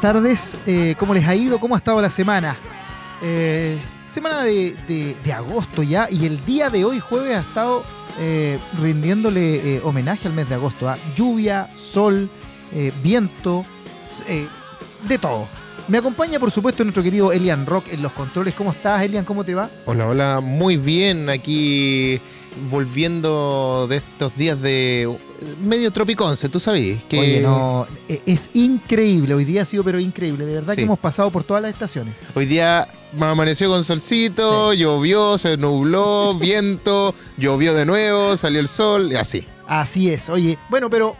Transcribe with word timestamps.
Tardes. 0.00 0.58
Eh, 0.66 0.94
¿Cómo 0.98 1.14
les 1.14 1.26
ha 1.26 1.34
ido? 1.34 1.58
¿Cómo 1.58 1.74
ha 1.74 1.78
estado 1.78 2.00
la 2.00 2.10
semana? 2.10 2.56
Eh, 3.22 3.78
semana 4.06 4.42
de, 4.42 5.16
agosto 5.34 5.82
ya 5.82 6.08
y 6.10 6.26
el 6.26 6.44
día 6.44 6.70
de 6.70 6.84
hoy, 6.84 7.00
jueves, 7.00 7.36
ha 7.36 7.40
estado 7.40 7.84
eh, 8.20 8.58
rindiéndole 8.80 9.76
eh, 9.76 9.80
homenaje 9.84 10.28
al 10.28 10.34
mes 10.34 10.48
de 10.48 10.54
agosto. 10.54 10.88
¿ah? 10.88 10.98
Lluvia, 11.14 11.70
sol, 11.76 12.30
eh, 12.72 12.92
viento, 13.02 13.64
de 15.08 15.18
todo. 15.18 15.48
Me 15.88 15.96
acompaña, 15.98 16.38
por 16.38 16.50
supuesto, 16.50 16.84
nuestro 16.84 17.02
querido 17.02 17.32
Elian 17.32 17.64
Rock 17.64 17.86
en 17.90 18.02
los 18.02 18.12
controles. 18.12 18.52
¿Cómo 18.54 18.72
estás, 18.72 19.02
Elian? 19.02 19.24
¿Cómo 19.24 19.42
te 19.44 19.54
va? 19.54 19.70
Hola, 19.86 20.06
hola, 20.06 20.40
muy 20.40 20.76
bien. 20.76 21.30
Aquí 21.30 22.20
volviendo 22.70 23.86
de 23.88 23.96
estos 23.96 24.36
días 24.36 24.60
de 24.60 25.04
eh, 25.04 25.08
medio 25.62 25.90
tropiconce, 25.90 26.48
tú 26.50 26.60
sabes 26.60 27.02
que 27.04 27.18
Oye, 27.18 27.40
no, 27.40 27.86
eh, 28.08 28.20
es 28.26 28.50
increíble. 28.52 29.32
Hoy 29.32 29.46
día 29.46 29.62
ha 29.62 29.64
sido, 29.64 29.82
pero 29.82 29.98
increíble. 29.98 30.44
De 30.44 30.54
verdad 30.54 30.74
Sí. 30.74 30.78
que 30.78 30.82
hemos 30.82 30.98
pasado 30.98 31.30
por 31.30 31.44
todas 31.44 31.62
las 31.62 31.72
estaciones. 31.72 32.14
hoy 32.34 32.44
día 32.44 32.86
me 33.16 33.24
amaneció 33.24 33.70
con 33.70 33.82
solcito, 33.82 34.74
llovió, 34.74 35.38
se 35.38 35.56
nubló, 35.56 36.34
viento, 36.38 37.14
llovió 37.38 37.72
de 37.72 37.86
nuevo, 37.86 38.36
salió 38.36 38.60
el 38.60 38.68
sol, 38.68 39.10
y 39.10 39.14
así. 39.16 39.46
Así 39.66 40.10
es, 40.10 40.28
oye, 40.28 40.58
bueno, 40.68 40.90
pero 40.90 41.16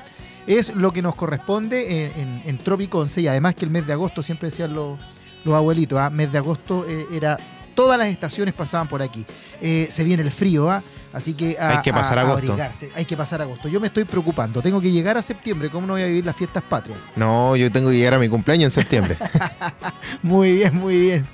es 0.48 0.74
lo 0.74 0.92
que 0.92 1.02
nos 1.02 1.14
corresponde 1.14 2.04
en, 2.06 2.20
en, 2.20 2.42
en 2.44 2.58
Tropiconce 2.58 3.20
y 3.20 3.28
además 3.28 3.54
que 3.54 3.64
el 3.64 3.70
mes 3.70 3.86
de 3.86 3.92
agosto, 3.92 4.22
siempre 4.22 4.48
decían 4.50 4.74
los, 4.74 4.98
los 5.44 5.54
abuelitos, 5.54 5.98
¿ah? 5.98 6.10
mes 6.10 6.32
de 6.32 6.38
agosto 6.38 6.84
eh, 6.88 7.06
era, 7.12 7.38
todas 7.74 7.96
las 7.98 8.08
estaciones 8.08 8.54
pasaban 8.54 8.88
por 8.88 9.02
aquí. 9.02 9.24
Eh, 9.60 9.86
se 9.91 10.02
viene 10.04 10.22
el 10.22 10.30
frío, 10.30 10.70
¿ah? 10.70 10.82
así 11.12 11.34
que 11.34 11.56
a, 11.58 11.76
Hay 11.76 11.82
que 11.82 11.92
pasar 11.92 12.19
a- 12.19 12.22
a 12.22 12.24
agosto. 12.24 12.50
abrigarse, 12.52 12.91
hay 12.94 13.04
que 13.04 13.16
pasar 13.16 13.42
agosto. 13.42 13.69
Yo 13.69 13.78
me 13.80 13.86
estoy 13.88 14.04
preocupando, 14.04 14.60
tengo 14.62 14.80
que 14.80 14.91
llegar 14.91 15.16
a 15.19 15.22
septiembre, 15.22 15.69
¿cómo 15.70 15.86
no 15.86 15.92
voy 15.94 16.02
a 16.02 16.06
vivir 16.06 16.24
las 16.26 16.34
fiestas 16.36 16.62
patrias? 16.62 16.98
No, 17.14 17.54
yo 17.56 17.70
tengo 17.70 17.91
que 17.91 17.96
llegar 17.96 18.14
a 18.14 18.19
mi 18.19 18.28
cumpleaños 18.28 18.64
en 18.66 18.82
septiembre. 18.82 19.16
Muy 20.22 20.54
bien, 20.54 20.74
muy 20.76 20.98
bien. 20.98 21.26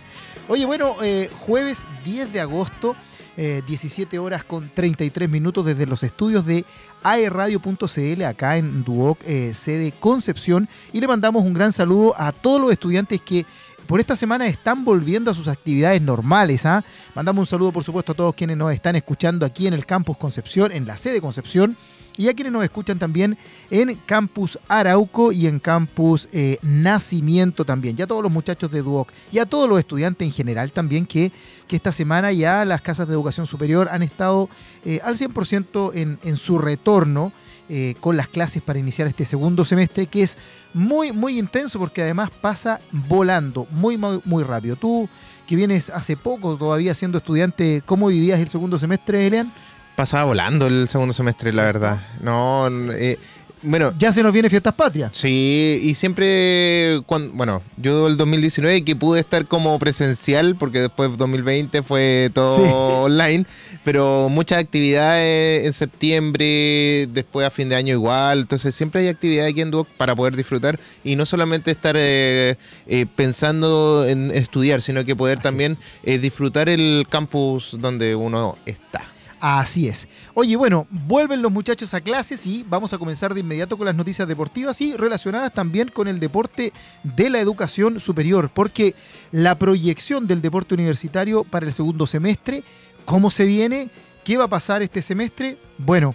Oye, 0.48 0.66
bueno, 0.66 0.96
eh, 1.02 1.30
jueves 1.46 1.86
10 2.04 2.32
de 2.32 2.40
agosto, 2.40 2.94
eh, 3.36 3.62
17 3.66 4.18
horas 4.18 4.44
con 4.44 4.68
33 4.68 5.28
minutos 5.30 5.64
desde 5.64 5.86
los 5.86 6.02
estudios 6.02 6.44
de 6.44 6.64
aerradio.cl 7.04 8.22
acá 8.24 8.56
en 8.56 8.82
Duoc, 8.82 9.20
eh, 9.24 9.52
sede 9.54 9.92
Concepción. 9.92 10.68
Y 10.92 11.00
le 11.00 11.06
mandamos 11.06 11.44
un 11.44 11.54
gran 11.54 11.72
saludo 11.72 12.14
a 12.18 12.32
todos 12.32 12.60
los 12.60 12.72
estudiantes 12.72 13.20
que 13.20 13.46
por 13.86 14.00
esta 14.00 14.16
semana 14.16 14.46
están 14.46 14.84
volviendo 14.84 15.30
a 15.30 15.34
sus 15.34 15.46
actividades 15.46 16.02
normales. 16.02 16.66
¿ah? 16.66 16.82
Mandamos 17.14 17.42
un 17.42 17.46
saludo, 17.46 17.70
por 17.70 17.84
supuesto, 17.84 18.12
a 18.12 18.14
todos 18.16 18.34
quienes 18.34 18.56
nos 18.56 18.72
están 18.72 18.96
escuchando 18.96 19.46
aquí 19.46 19.66
en 19.66 19.74
el 19.74 19.86
Campus 19.86 20.16
Concepción, 20.16 20.72
en 20.72 20.86
la 20.86 20.96
sede 20.96 21.20
Concepción. 21.20 21.76
Y 22.16 22.28
a 22.28 22.34
quienes 22.34 22.52
nos 22.52 22.62
escuchan 22.62 22.98
también 22.98 23.36
en 23.70 23.96
Campus 24.06 24.58
Arauco 24.68 25.32
y 25.32 25.46
en 25.46 25.58
Campus 25.58 26.28
eh, 26.32 26.58
Nacimiento 26.62 27.64
también. 27.64 27.96
Ya 27.96 28.06
todos 28.06 28.22
los 28.22 28.30
muchachos 28.30 28.70
de 28.70 28.82
Duoc 28.82 29.12
y 29.32 29.38
a 29.38 29.46
todos 29.46 29.68
los 29.68 29.78
estudiantes 29.78 30.26
en 30.26 30.32
general 30.32 30.70
también 30.70 31.06
que, 31.06 31.32
que 31.66 31.76
esta 31.76 31.90
semana 31.90 32.30
ya 32.32 32.64
las 32.64 32.82
casas 32.82 33.08
de 33.08 33.14
educación 33.14 33.46
superior 33.46 33.88
han 33.90 34.02
estado 34.02 34.48
eh, 34.84 35.00
al 35.02 35.16
100% 35.16 35.90
en, 35.94 36.18
en 36.22 36.36
su 36.36 36.58
retorno 36.58 37.32
eh, 37.66 37.94
con 38.00 38.14
las 38.18 38.28
clases 38.28 38.60
para 38.60 38.78
iniciar 38.78 39.08
este 39.08 39.24
segundo 39.24 39.64
semestre 39.64 40.06
que 40.06 40.22
es 40.22 40.36
muy, 40.74 41.12
muy 41.12 41.38
intenso 41.38 41.78
porque 41.78 42.02
además 42.02 42.28
pasa 42.28 42.78
volando, 42.92 43.66
muy, 43.70 43.96
muy, 43.96 44.42
rápido. 44.42 44.76
Tú 44.76 45.08
que 45.46 45.56
vienes 45.56 45.88
hace 45.88 46.14
poco 46.14 46.58
todavía 46.58 46.94
siendo 46.94 47.16
estudiante, 47.16 47.82
¿cómo 47.86 48.08
vivías 48.08 48.38
el 48.38 48.48
segundo 48.50 48.78
semestre, 48.78 49.26
Elian? 49.26 49.50
Pasaba 49.96 50.24
volando 50.24 50.66
el 50.66 50.88
segundo 50.88 51.14
semestre, 51.14 51.52
la 51.52 51.62
verdad. 51.64 52.00
No, 52.20 52.68
eh, 52.92 53.16
bueno, 53.62 53.94
Ya 53.96 54.12
se 54.12 54.22
nos 54.22 54.32
viene 54.32 54.50
Fiestas 54.50 54.74
Patrias. 54.74 55.10
Sí, 55.16 55.78
y 55.82 55.94
siempre, 55.94 57.00
cuando, 57.06 57.32
bueno, 57.32 57.62
yo 57.78 58.08
el 58.08 58.16
2019 58.18 58.82
que 58.84 58.94
pude 58.96 59.20
estar 59.20 59.46
como 59.46 59.78
presencial, 59.78 60.56
porque 60.56 60.80
después 60.80 61.16
2020 61.16 61.82
fue 61.82 62.30
todo 62.34 62.56
Sí. 62.56 62.70
online, 62.74 63.46
pero 63.84 64.28
muchas 64.30 64.58
actividades 64.58 65.64
en 65.64 65.72
septiembre, 65.72 67.06
después 67.10 67.46
a 67.46 67.50
fin 67.50 67.68
de 67.68 67.76
año 67.76 67.94
igual, 67.94 68.40
entonces 68.40 68.74
siempre 68.74 69.02
hay 69.02 69.08
actividades 69.08 69.52
aquí 69.52 69.60
en 69.62 69.70
Duoc 69.70 69.88
para 69.96 70.14
poder 70.16 70.36
disfrutar 70.36 70.78
y 71.04 71.14
no 71.16 71.24
solamente 71.24 71.70
estar 71.70 71.94
eh, 71.96 72.56
eh, 72.86 73.06
pensando 73.16 74.04
en 74.06 74.30
estudiar, 74.32 74.82
sino 74.82 75.04
que 75.04 75.14
poder 75.16 75.38
Así 75.38 75.44
también 75.44 75.78
eh, 76.02 76.18
disfrutar 76.18 76.68
el 76.68 77.06
campus 77.08 77.76
donde 77.80 78.14
uno 78.16 78.58
está. 78.66 79.02
Así 79.46 79.88
es. 79.88 80.08
Oye, 80.32 80.56
bueno, 80.56 80.86
vuelven 80.88 81.42
los 81.42 81.52
muchachos 81.52 81.92
a 81.92 82.00
clases 82.00 82.46
y 82.46 82.64
vamos 82.66 82.94
a 82.94 82.98
comenzar 82.98 83.34
de 83.34 83.40
inmediato 83.40 83.76
con 83.76 83.84
las 83.84 83.94
noticias 83.94 84.26
deportivas 84.26 84.80
y 84.80 84.96
relacionadas 84.96 85.52
también 85.52 85.88
con 85.88 86.08
el 86.08 86.18
deporte 86.18 86.72
de 87.02 87.28
la 87.28 87.40
educación 87.40 88.00
superior, 88.00 88.50
porque 88.54 88.94
la 89.32 89.58
proyección 89.58 90.26
del 90.26 90.40
deporte 90.40 90.72
universitario 90.72 91.44
para 91.44 91.66
el 91.66 91.74
segundo 91.74 92.06
semestre, 92.06 92.64
¿cómo 93.04 93.30
se 93.30 93.44
viene? 93.44 93.90
¿Qué 94.24 94.38
va 94.38 94.44
a 94.44 94.48
pasar 94.48 94.80
este 94.80 95.02
semestre? 95.02 95.58
Bueno, 95.76 96.14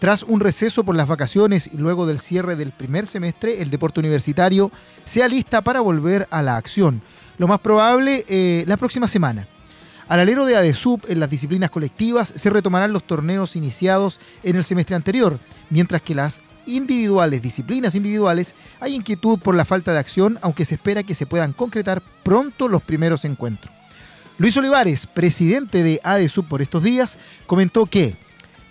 tras 0.00 0.24
un 0.24 0.40
receso 0.40 0.82
por 0.82 0.96
las 0.96 1.06
vacaciones 1.06 1.70
y 1.72 1.76
luego 1.76 2.06
del 2.06 2.18
cierre 2.18 2.56
del 2.56 2.72
primer 2.72 3.06
semestre, 3.06 3.62
el 3.62 3.70
deporte 3.70 4.00
universitario 4.00 4.72
se 5.04 5.22
alista 5.22 5.62
para 5.62 5.78
volver 5.78 6.26
a 6.28 6.42
la 6.42 6.56
acción. 6.56 7.02
Lo 7.38 7.46
más 7.46 7.60
probable, 7.60 8.24
eh, 8.26 8.64
la 8.66 8.76
próxima 8.76 9.06
semana. 9.06 9.46
Al 10.06 10.20
alero 10.20 10.44
de 10.44 10.56
ADESUB, 10.56 11.02
en 11.08 11.18
las 11.18 11.30
disciplinas 11.30 11.70
colectivas, 11.70 12.32
se 12.36 12.50
retomarán 12.50 12.92
los 12.92 13.04
torneos 13.04 13.56
iniciados 13.56 14.20
en 14.42 14.56
el 14.56 14.64
semestre 14.64 14.96
anterior, 14.96 15.38
mientras 15.70 16.02
que 16.02 16.14
las 16.14 16.42
individuales, 16.66 17.42
disciplinas 17.42 17.94
individuales, 17.94 18.54
hay 18.80 18.94
inquietud 18.94 19.38
por 19.38 19.54
la 19.54 19.64
falta 19.64 19.92
de 19.92 19.98
acción, 19.98 20.38
aunque 20.42 20.64
se 20.64 20.74
espera 20.74 21.02
que 21.02 21.14
se 21.14 21.26
puedan 21.26 21.52
concretar 21.52 22.02
pronto 22.22 22.68
los 22.68 22.82
primeros 22.82 23.24
encuentros. 23.24 23.72
Luis 24.36 24.56
Olivares, 24.56 25.06
presidente 25.06 25.82
de 25.82 26.00
ADESUB 26.02 26.48
por 26.48 26.60
estos 26.60 26.82
días, 26.82 27.18
comentó 27.46 27.86
que 27.86 28.16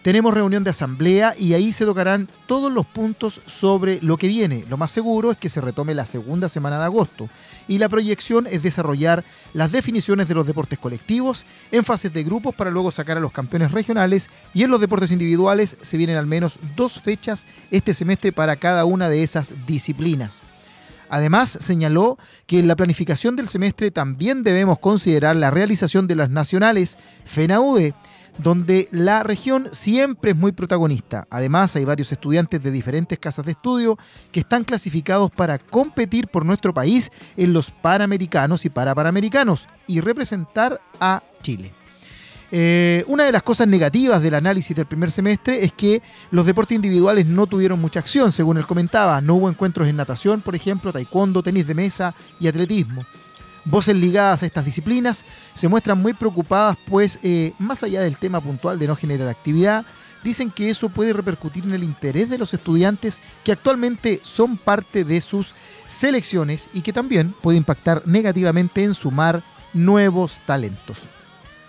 tenemos 0.03 0.33
reunión 0.33 0.65
de 0.65 0.69
asamblea 0.69 1.33
y 1.37 1.53
ahí 1.53 1.71
se 1.71 1.85
tocarán 1.85 2.27
todos 2.45 2.71
los 2.71 2.85
puntos 2.85 3.41
sobre 3.45 3.99
lo 4.01 4.17
que 4.17 4.27
viene. 4.27 4.65
Lo 4.69 4.77
más 4.77 4.91
seguro 4.91 5.31
es 5.31 5.37
que 5.37 5.47
se 5.49 5.61
retome 5.61 5.95
la 5.95 6.05
segunda 6.05 6.49
semana 6.49 6.77
de 6.77 6.83
agosto 6.83 7.29
y 7.69 7.77
la 7.77 7.87
proyección 7.87 8.45
es 8.45 8.61
desarrollar 8.61 9.23
las 9.53 9.71
definiciones 9.71 10.27
de 10.27 10.35
los 10.35 10.45
deportes 10.45 10.77
colectivos 10.77 11.45
en 11.71 11.85
fases 11.85 12.13
de 12.13 12.23
grupos 12.23 12.53
para 12.53 12.69
luego 12.69 12.91
sacar 12.91 13.17
a 13.17 13.21
los 13.21 13.31
campeones 13.31 13.71
regionales 13.71 14.29
y 14.53 14.63
en 14.63 14.71
los 14.71 14.81
deportes 14.81 15.11
individuales 15.11 15.77
se 15.81 15.97
vienen 15.97 16.17
al 16.17 16.27
menos 16.27 16.59
dos 16.75 16.99
fechas 16.99 17.45
este 17.71 17.93
semestre 17.93 18.33
para 18.33 18.57
cada 18.57 18.83
una 18.83 19.07
de 19.07 19.23
esas 19.23 19.53
disciplinas. 19.65 20.41
Además, 21.13 21.59
señaló 21.61 22.17
que 22.47 22.57
en 22.57 22.67
la 22.67 22.75
planificación 22.75 23.35
del 23.35 23.47
semestre 23.47 23.91
también 23.91 24.41
debemos 24.41 24.79
considerar 24.79 25.35
la 25.35 25.51
realización 25.51 26.07
de 26.07 26.15
las 26.15 26.31
nacionales 26.31 26.97
FENAUDE, 27.23 27.93
donde 28.37 28.87
la 28.91 29.23
región 29.23 29.69
siempre 29.71 30.31
es 30.31 30.37
muy 30.37 30.51
protagonista. 30.51 31.27
Además, 31.29 31.75
hay 31.75 31.85
varios 31.85 32.11
estudiantes 32.11 32.61
de 32.61 32.71
diferentes 32.71 33.19
casas 33.19 33.45
de 33.45 33.51
estudio 33.51 33.97
que 34.31 34.41
están 34.41 34.63
clasificados 34.63 35.31
para 35.31 35.59
competir 35.59 36.27
por 36.27 36.45
nuestro 36.45 36.73
país 36.73 37.11
en 37.37 37.53
los 37.53 37.71
Panamericanos 37.71 38.65
y 38.65 38.69
Parapanamericanos 38.69 39.67
y 39.87 39.99
representar 39.99 40.81
a 40.99 41.21
Chile. 41.41 41.73
Eh, 42.55 43.03
una 43.07 43.23
de 43.23 43.31
las 43.31 43.41
cosas 43.41 43.67
negativas 43.67 44.21
del 44.21 44.35
análisis 44.35 44.75
del 44.75 44.85
primer 44.85 45.09
semestre 45.09 45.65
es 45.65 45.73
que 45.73 46.03
los 46.29 46.45
deportes 46.45 46.75
individuales 46.75 47.25
no 47.25 47.47
tuvieron 47.47 47.81
mucha 47.81 47.99
acción, 47.99 48.31
según 48.31 48.57
él 48.57 48.67
comentaba. 48.67 49.19
No 49.21 49.35
hubo 49.35 49.49
encuentros 49.49 49.87
en 49.87 49.95
natación, 49.95 50.41
por 50.41 50.55
ejemplo, 50.55 50.93
taekwondo, 50.93 51.41
tenis 51.41 51.65
de 51.65 51.73
mesa 51.73 52.13
y 52.39 52.47
atletismo. 52.47 53.05
Voces 53.65 53.95
ligadas 53.95 54.43
a 54.43 54.45
estas 54.45 54.65
disciplinas 54.65 55.25
se 55.53 55.67
muestran 55.67 56.01
muy 56.01 56.13
preocupadas, 56.13 56.77
pues 56.85 57.19
eh, 57.23 57.53
más 57.59 57.83
allá 57.83 58.01
del 58.01 58.17
tema 58.17 58.41
puntual 58.41 58.77
de 58.77 58.87
no 58.87 58.95
generar 58.95 59.29
actividad, 59.29 59.85
dicen 60.23 60.51
que 60.51 60.69
eso 60.69 60.89
puede 60.89 61.13
repercutir 61.13 61.63
en 61.63 61.73
el 61.73 61.83
interés 61.83 62.29
de 62.29 62.37
los 62.37 62.53
estudiantes 62.53 63.21
que 63.43 63.51
actualmente 63.51 64.21
son 64.23 64.57
parte 64.57 65.03
de 65.03 65.21
sus 65.21 65.53
selecciones 65.87 66.69
y 66.73 66.81
que 66.81 66.93
también 66.93 67.33
puede 67.41 67.57
impactar 67.57 68.03
negativamente 68.05 68.83
en 68.83 68.93
sumar 68.93 69.43
nuevos 69.73 70.41
talentos. 70.45 70.97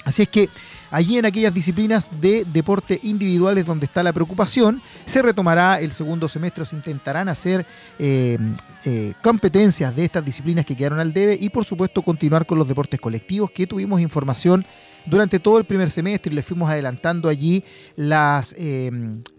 Así 0.05 0.23
es 0.23 0.29
que 0.29 0.49
allí 0.95 1.19
en 1.19 1.27
aquellas 1.27 1.53
disciplinas 1.53 2.09
de 2.21 2.45
deporte 2.45 3.01
individuales 3.03 3.67
donde 3.67 3.87
está 3.87 4.05
la 4.05 4.13
preocupación, 4.13 4.81
se 5.05 5.23
retomará 5.23 5.81
el 5.81 5.91
segundo 5.91 6.29
semestre, 6.29 6.65
se 6.65 6.77
intentarán 6.77 7.29
hacer 7.29 7.67
eh, 7.99 8.39
eh, 8.85 9.13
competencias 9.21 9.97
de 9.97 10.05
estas 10.05 10.25
disciplinas 10.25 10.65
que 10.65 10.77
quedaron 10.77 11.01
al 11.01 11.13
debe 11.13 11.37
y 11.41 11.49
por 11.49 11.65
supuesto 11.65 12.01
continuar 12.03 12.47
con 12.47 12.59
los 12.59 12.69
deportes 12.69 13.01
colectivos 13.01 13.51
que 13.51 13.67
tuvimos 13.67 14.01
información 14.01 14.65
durante 15.05 15.41
todo 15.41 15.59
el 15.59 15.65
primer 15.65 15.91
semestre 15.91 16.31
y 16.31 16.37
les 16.37 16.47
fuimos 16.47 16.71
adelantando 16.71 17.29
allí 17.29 17.65
las 17.97 18.55
eh, 18.57 18.93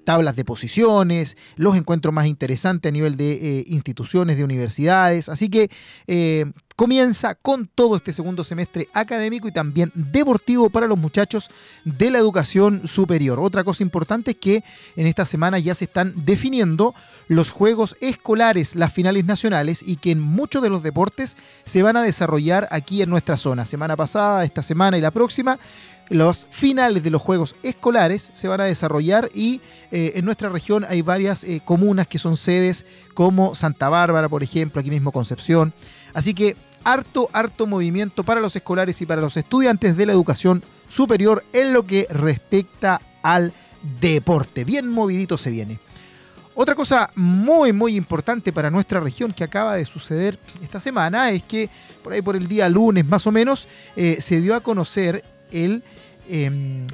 tablas 0.04 0.36
de 0.36 0.44
posiciones, 0.44 1.38
los 1.56 1.78
encuentros 1.78 2.14
más 2.14 2.28
interesantes 2.28 2.90
a 2.90 2.94
nivel 2.94 3.16
de 3.16 3.64
instituciones, 3.68 4.36
de 4.36 4.44
universidades. 4.44 5.30
Así 5.30 5.50
que 5.50 5.72
comienza 6.76 7.36
con 7.36 7.68
todo 7.68 7.96
este 7.96 8.12
segundo 8.12 8.44
semestre 8.44 8.90
académico 8.94 9.48
y 9.48 9.52
también 9.52 9.92
deportivo 9.94 10.70
para 10.70 10.88
los 10.88 10.98
muchachos 10.98 11.50
de 11.86 12.10
la 12.10 12.20
educación 12.20 12.88
superior. 12.88 13.40
Otra 13.40 13.64
cosa 13.64 13.84
importante 13.84 14.32
es 14.32 14.38
que 14.38 14.64
en 14.96 15.08
esta 15.08 15.26
semana 15.26 15.58
ya 15.60 15.74
se 15.74 15.86
están 15.86 16.14
definiendo 16.26 16.94
los 17.28 17.52
juegos 17.52 17.96
escolares, 18.02 18.76
las 18.76 18.94
finales 18.94 19.26
nacionales 19.26 19.82
y 19.86 19.96
que 19.96 20.12
en 20.12 20.20
muchos 20.20 20.62
de 20.62 20.70
los 20.70 20.84
deportes 20.84 21.38
se 21.64 21.82
van 21.82 21.98
a 21.98 22.04
desarrollar 22.04 22.68
aquí 22.72 23.02
en 23.02 23.10
nuestra 23.10 23.38
zona. 23.38 23.66
Semana 23.66 23.96
pasada, 23.96 24.44
esta 24.44 24.62
semana 24.62 24.98
y 24.98 25.02
la 25.02 25.12
próxima 25.12 25.58
los 26.10 26.48
finales 26.50 27.04
de 27.04 27.10
los 27.10 27.22
Juegos 27.22 27.56
Escolares 27.64 28.30
se 28.34 28.48
van 28.48 28.62
a 28.62 28.66
desarrollar 28.66 29.30
y 29.34 29.62
eh, 29.92 30.14
en 30.16 30.26
nuestra 30.26 30.50
región 30.50 30.86
hay 30.88 31.02
varias 31.02 31.44
eh, 31.44 31.62
comunas 31.66 32.08
que 32.08 32.20
son 32.20 32.38
sedes 32.38 32.86
como 33.14 33.56
Santa 33.56 33.90
Bárbara, 33.90 34.30
por 34.30 34.44
ejemplo, 34.44 34.80
aquí 34.80 34.92
mismo 34.92 35.12
Concepción. 35.12 35.74
Así 36.16 36.34
que 36.34 36.56
harto, 36.86 37.30
harto 37.34 37.68
movimiento 37.68 38.24
para 38.24 38.40
los 38.40 38.56
escolares 38.56 39.00
y 39.02 39.06
para 39.06 39.22
los 39.22 39.36
estudiantes 39.36 39.98
de 39.98 40.06
la 40.06 40.14
educación 40.14 40.64
superior 40.88 41.44
en 41.52 41.74
lo 41.74 41.86
que 41.86 42.08
respecta 42.10 43.02
al 43.22 43.54
deporte. 44.00 44.64
Bien 44.64 44.90
movidito 44.90 45.38
se 45.38 45.52
viene. 45.52 45.80
Otra 46.56 46.74
cosa 46.74 47.12
muy, 47.16 47.74
muy 47.74 47.98
importante 47.98 48.54
para 48.54 48.72
nuestra 48.72 49.02
región 49.02 49.34
que 49.34 49.44
acaba 49.44 49.76
de 49.76 49.86
suceder 49.86 50.40
esta 50.64 50.80
semana 50.80 51.30
es 51.32 51.44
que 51.44 51.70
por 52.02 52.14
ahí 52.14 52.22
por 52.22 52.38
el 52.38 52.48
día 52.48 52.70
lunes 52.70 53.06
más 53.06 53.28
o 53.28 53.32
menos 53.32 53.68
eh, 53.98 54.22
se 54.22 54.40
dio 54.40 54.56
a 54.56 54.62
conocer 54.62 55.22
el 55.52 55.84
em, 56.30 56.88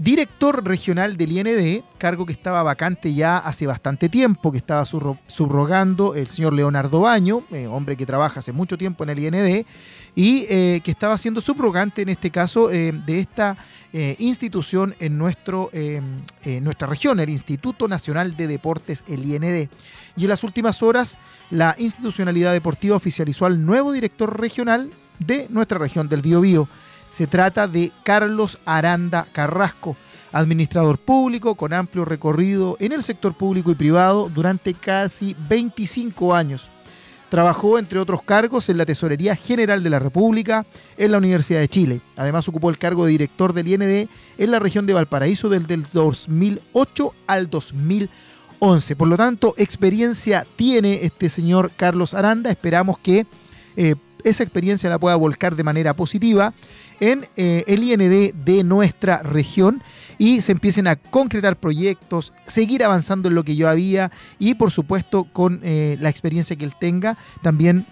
director 0.00 0.64
regional 0.64 1.18
del 1.18 1.30
IND, 1.30 1.84
cargo 1.98 2.24
que 2.24 2.32
estaba 2.32 2.62
vacante 2.62 3.12
ya 3.12 3.36
hace 3.36 3.66
bastante 3.66 4.08
tiempo, 4.08 4.50
que 4.50 4.56
estaba 4.56 4.86
subrogando 4.86 6.14
el 6.14 6.26
señor 6.26 6.54
Leonardo 6.54 7.00
Baño, 7.00 7.42
eh, 7.50 7.66
hombre 7.66 7.98
que 7.98 8.06
trabaja 8.06 8.40
hace 8.40 8.52
mucho 8.52 8.78
tiempo 8.78 9.04
en 9.04 9.10
el 9.10 9.18
IND, 9.18 9.66
y 10.16 10.46
eh, 10.48 10.80
que 10.82 10.90
estaba 10.90 11.18
siendo 11.18 11.42
subrogante 11.42 12.00
en 12.00 12.08
este 12.08 12.30
caso 12.30 12.70
eh, 12.70 12.92
de 13.06 13.18
esta 13.18 13.58
institución 14.18 14.94
en 15.00 15.18
nuestro, 15.18 15.68
em, 15.72 16.20
nuestra 16.62 16.86
región, 16.86 17.18
el 17.18 17.28
Instituto 17.28 17.88
Nacional 17.88 18.36
de 18.36 18.46
Deportes, 18.46 19.02
el 19.08 19.24
IND. 19.24 19.68
Y 20.16 20.22
en 20.22 20.28
las 20.28 20.44
últimas 20.44 20.80
horas, 20.84 21.18
la 21.50 21.74
institucionalidad 21.76 22.52
deportiva 22.52 22.94
oficializó 22.94 23.46
al 23.46 23.66
nuevo 23.66 23.90
director 23.90 24.38
regional 24.38 24.92
de 25.18 25.48
nuestra 25.50 25.78
región 25.78 26.08
del 26.08 26.22
Biobío. 26.22 26.68
Se 27.10 27.26
trata 27.26 27.66
de 27.66 27.90
Carlos 28.04 28.58
Aranda 28.64 29.26
Carrasco, 29.32 29.96
administrador 30.32 30.98
público 30.98 31.56
con 31.56 31.72
amplio 31.72 32.04
recorrido 32.04 32.76
en 32.78 32.92
el 32.92 33.02
sector 33.02 33.34
público 33.34 33.72
y 33.72 33.74
privado 33.74 34.30
durante 34.32 34.74
casi 34.74 35.36
25 35.48 36.34
años. 36.34 36.70
Trabajó, 37.28 37.78
entre 37.78 38.00
otros 38.00 38.22
cargos, 38.22 38.68
en 38.68 38.78
la 38.78 38.86
Tesorería 38.86 39.36
General 39.36 39.82
de 39.84 39.90
la 39.90 40.00
República, 40.00 40.66
en 40.96 41.12
la 41.12 41.18
Universidad 41.18 41.60
de 41.60 41.68
Chile. 41.68 42.00
Además, 42.16 42.48
ocupó 42.48 42.70
el 42.70 42.78
cargo 42.78 43.04
de 43.04 43.12
director 43.12 43.52
del 43.52 43.68
IND 43.68 44.08
en 44.38 44.50
la 44.50 44.58
región 44.58 44.84
de 44.84 44.94
Valparaíso 44.94 45.48
desde 45.48 45.74
el 45.74 45.86
2008 45.92 47.14
al 47.28 47.48
2011. 47.48 48.96
Por 48.96 49.06
lo 49.06 49.16
tanto, 49.16 49.54
experiencia 49.58 50.44
tiene 50.56 51.04
este 51.04 51.28
señor 51.28 51.70
Carlos 51.76 52.14
Aranda. 52.14 52.50
Esperamos 52.50 52.98
que 52.98 53.26
eh, 53.76 53.94
esa 54.24 54.42
experiencia 54.42 54.90
la 54.90 54.98
pueda 54.98 55.16
volcar 55.16 55.56
de 55.56 55.64
manera 55.64 55.94
positiva 55.94 56.54
en 57.00 57.26
eh, 57.36 57.64
el 57.66 57.82
IND 57.82 58.34
de 58.34 58.64
nuestra 58.64 59.22
región 59.22 59.82
y 60.18 60.40
se 60.42 60.52
empiecen 60.52 60.86
a 60.86 60.96
concretar 60.96 61.56
proyectos, 61.56 62.32
seguir 62.46 62.84
avanzando 62.84 63.28
en 63.28 63.34
lo 63.34 63.44
que 63.44 63.56
yo 63.56 63.68
había 63.68 64.10
y 64.38 64.54
por 64.54 64.70
supuesto 64.70 65.24
con 65.24 65.60
eh, 65.62 65.96
la 66.00 66.10
experiencia 66.10 66.56
que 66.56 66.64
él 66.64 66.74
tenga 66.78 67.16
también 67.42 67.86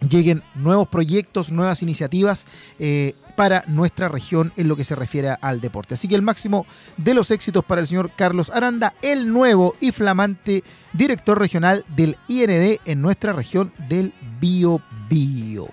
lleguen 0.00 0.42
nuevos 0.54 0.88
proyectos, 0.88 1.50
nuevas 1.50 1.82
iniciativas 1.82 2.46
eh, 2.78 3.14
para 3.36 3.64
nuestra 3.66 4.08
región 4.08 4.52
en 4.56 4.68
lo 4.68 4.76
que 4.76 4.84
se 4.84 4.94
refiere 4.94 5.36
al 5.40 5.60
deporte. 5.60 5.94
Así 5.94 6.08
que 6.08 6.14
el 6.14 6.22
máximo 6.22 6.66
de 6.96 7.14
los 7.14 7.30
éxitos 7.30 7.64
para 7.64 7.80
el 7.80 7.86
señor 7.86 8.10
Carlos 8.16 8.50
Aranda, 8.50 8.94
el 9.02 9.32
nuevo 9.32 9.76
y 9.80 9.92
flamante 9.92 10.62
director 10.92 11.38
regional 11.38 11.84
del 11.88 12.16
IND 12.28 12.80
en 12.84 13.02
nuestra 13.02 13.32
región 13.32 13.72
del 13.88 14.12
Bio 14.40 14.80
Bio. 15.08 15.68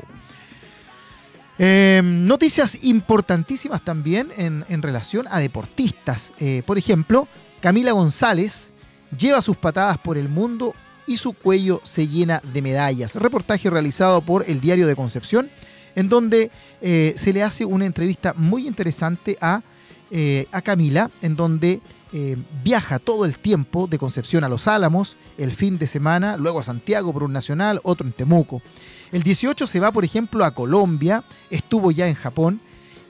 Em, 1.63 2.25
noticias 2.25 2.83
importantísimas 2.83 3.85
también 3.85 4.31
en, 4.35 4.81
relación 4.81 5.27
a 5.29 5.39
deportistas. 5.39 6.31
Eh, 6.39 6.63
por 6.65 6.79
ejemplo, 6.79 7.27
Camila 7.62 7.91
González 7.91 8.71
lleva 9.15 9.44
sus 9.44 9.57
patadas 9.57 10.00
por 10.00 10.18
el 10.18 10.27
mundo 10.27 10.73
y 11.12 11.18
su 11.18 11.34
cuello 11.34 11.81
se 11.84 12.08
llena 12.08 12.42
de 12.54 12.62
medallas. 12.62 13.16
Reportaje 13.16 13.69
realizado 13.69 14.22
por 14.22 14.46
el 14.48 14.62
Diario 14.62 14.88
de 14.88 14.96
Concepción, 14.96 15.50
en 15.94 16.08
donde 16.08 16.52
eh, 16.81 17.13
se 17.18 17.34
le 17.34 17.44
hace 17.44 17.66
una 17.66 17.86
entrevista 17.86 18.34
muy 18.38 18.66
interesante 18.66 19.38
a, 19.42 19.62
eh, 20.10 20.48
a 20.54 20.62
Camila, 20.62 21.12
en 21.22 21.36
donde 21.36 21.81
viaja 22.62 23.00
todo 23.00 23.24
el 23.24 23.40
tiempo 23.40 23.88
de 23.88 23.98
Concepción 23.98 24.44
a 24.44 24.50
Los 24.50 24.68
Álamos, 24.68 25.16
el 25.38 25.54
fin 25.54 25.78
de 25.78 25.88
semana, 25.88 26.35
luego 26.35 26.59
a 26.59 26.64
Santiago 26.64 27.14
por 27.14 27.24
un 27.24 27.31
nacional, 27.31 27.80
otro 27.83 28.06
en 28.06 28.12
Temuco. 28.12 28.62
El 29.14 29.24
18 29.24 29.66
se 29.66 29.80
va, 29.80 29.94
por 29.94 30.04
ejemplo, 30.04 30.44
a 30.44 30.54
Colombia, 30.54 31.24
estuvo 31.50 31.90
ya 31.90 32.09
en 32.09 32.16
Japón, 32.16 32.59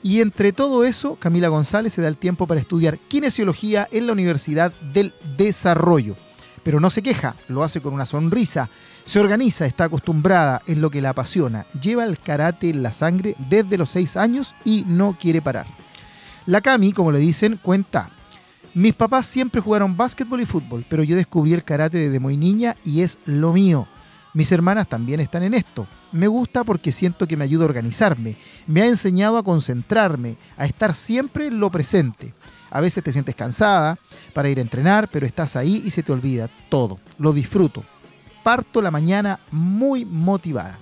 y 0.02 0.20
entre 0.20 0.52
todo 0.52 0.84
eso, 0.84 1.16
Camila 1.16 1.48
González 1.48 1.92
se 1.92 2.02
da 2.02 2.08
el 2.08 2.16
tiempo 2.16 2.46
para 2.46 2.60
estudiar 2.60 2.98
kinesiología 2.98 3.88
en 3.92 4.06
la 4.06 4.12
Universidad 4.12 4.72
del 4.92 5.14
Desarrollo. 5.36 6.16
Pero 6.62 6.80
no 6.80 6.90
se 6.90 7.02
queja, 7.02 7.36
lo 7.48 7.64
hace 7.64 7.80
con 7.80 7.92
una 7.94 8.06
sonrisa, 8.06 8.68
se 9.04 9.18
organiza, 9.18 9.66
está 9.66 9.84
acostumbrada, 9.84 10.62
en 10.66 10.80
lo 10.80 10.90
que 10.90 11.02
la 11.02 11.10
apasiona, 11.10 11.66
lleva 11.80 12.04
el 12.04 12.18
karate 12.18 12.70
en 12.70 12.82
la 12.82 12.92
sangre 12.92 13.34
desde 13.50 13.78
los 13.78 13.90
6 13.90 14.16
años 14.16 14.54
y 14.64 14.84
no 14.86 15.16
quiere 15.20 15.42
parar. 15.42 15.66
La 16.46 16.60
Cami, 16.60 16.92
como 16.92 17.12
le 17.12 17.18
dicen, 17.18 17.58
cuenta, 17.62 18.10
mis 18.74 18.94
papás 18.94 19.26
siempre 19.26 19.60
jugaron 19.60 19.96
básquetbol 19.96 20.40
y 20.40 20.46
fútbol, 20.46 20.86
pero 20.88 21.02
yo 21.02 21.14
descubrí 21.14 21.52
el 21.52 21.64
karate 21.64 21.98
desde 21.98 22.20
muy 22.20 22.36
niña 22.36 22.76
y 22.84 23.02
es 23.02 23.18
lo 23.26 23.52
mío. 23.52 23.86
Mis 24.34 24.50
hermanas 24.50 24.88
también 24.88 25.20
están 25.20 25.42
en 25.42 25.52
esto. 25.52 25.86
Me 26.10 26.26
gusta 26.26 26.64
porque 26.64 26.90
siento 26.90 27.26
que 27.26 27.36
me 27.36 27.44
ayuda 27.44 27.64
a 27.64 27.68
organizarme. 27.68 28.36
Me 28.66 28.80
ha 28.80 28.86
enseñado 28.86 29.36
a 29.36 29.42
concentrarme, 29.42 30.38
a 30.56 30.64
estar 30.64 30.94
siempre 30.94 31.48
en 31.48 31.60
lo 31.60 31.70
presente. 31.70 32.32
A 32.72 32.80
veces 32.80 33.04
te 33.04 33.12
sientes 33.12 33.34
cansada 33.34 33.98
para 34.32 34.48
ir 34.48 34.58
a 34.58 34.62
entrenar, 34.62 35.08
pero 35.12 35.26
estás 35.26 35.56
ahí 35.56 35.82
y 35.84 35.90
se 35.90 36.02
te 36.02 36.10
olvida 36.10 36.48
todo. 36.70 36.98
Lo 37.18 37.34
disfruto. 37.34 37.84
Parto 38.42 38.80
la 38.80 38.90
mañana 38.90 39.38
muy 39.50 40.06
motivada. 40.06 40.78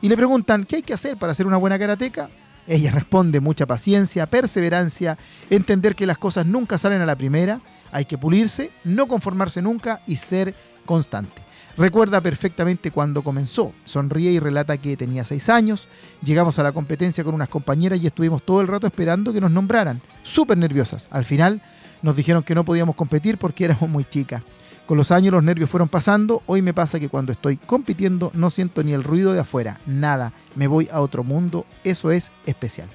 Y 0.00 0.08
le 0.08 0.16
preguntan, 0.16 0.64
¿qué 0.64 0.76
hay 0.76 0.82
que 0.82 0.94
hacer 0.94 1.16
para 1.16 1.34
ser 1.34 1.48
una 1.48 1.56
buena 1.56 1.78
karateca? 1.78 2.30
Ella 2.68 2.92
responde 2.92 3.40
mucha 3.40 3.66
paciencia, 3.66 4.26
perseverancia, 4.26 5.18
entender 5.50 5.96
que 5.96 6.06
las 6.06 6.16
cosas 6.16 6.46
nunca 6.46 6.78
salen 6.78 7.02
a 7.02 7.06
la 7.06 7.16
primera, 7.16 7.60
hay 7.90 8.04
que 8.04 8.18
pulirse, 8.18 8.70
no 8.84 9.08
conformarse 9.08 9.60
nunca 9.60 10.00
y 10.06 10.16
ser 10.16 10.54
constante. 10.86 11.41
Recuerda 11.76 12.20
perfectamente 12.20 12.90
cuando 12.90 13.22
comenzó. 13.22 13.72
Sonríe 13.84 14.30
y 14.30 14.38
relata 14.38 14.76
que 14.76 14.96
tenía 14.96 15.24
seis 15.24 15.48
años. 15.48 15.88
Llegamos 16.22 16.58
a 16.58 16.62
la 16.62 16.72
competencia 16.72 17.24
con 17.24 17.34
unas 17.34 17.48
compañeras 17.48 18.02
y 18.02 18.06
estuvimos 18.06 18.42
todo 18.42 18.60
el 18.60 18.68
rato 18.68 18.86
esperando 18.86 19.32
que 19.32 19.40
nos 19.40 19.50
nombraran. 19.50 20.02
Súper 20.22 20.58
nerviosas. 20.58 21.08
Al 21.10 21.24
final 21.24 21.62
nos 22.02 22.16
dijeron 22.16 22.42
que 22.42 22.54
no 22.54 22.64
podíamos 22.64 22.94
competir 22.94 23.38
porque 23.38 23.64
éramos 23.64 23.88
muy 23.88 24.04
chicas. 24.04 24.42
Con 24.86 24.98
los 24.98 25.10
años 25.10 25.32
los 25.32 25.42
nervios 25.42 25.70
fueron 25.70 25.88
pasando. 25.88 26.42
Hoy 26.46 26.60
me 26.60 26.74
pasa 26.74 27.00
que 27.00 27.08
cuando 27.08 27.32
estoy 27.32 27.56
compitiendo 27.56 28.30
no 28.34 28.50
siento 28.50 28.82
ni 28.82 28.92
el 28.92 29.04
ruido 29.04 29.32
de 29.32 29.40
afuera. 29.40 29.80
Nada. 29.86 30.32
Me 30.54 30.66
voy 30.66 30.88
a 30.92 31.00
otro 31.00 31.24
mundo. 31.24 31.64
Eso 31.84 32.10
es 32.10 32.32
especial. 32.44 32.88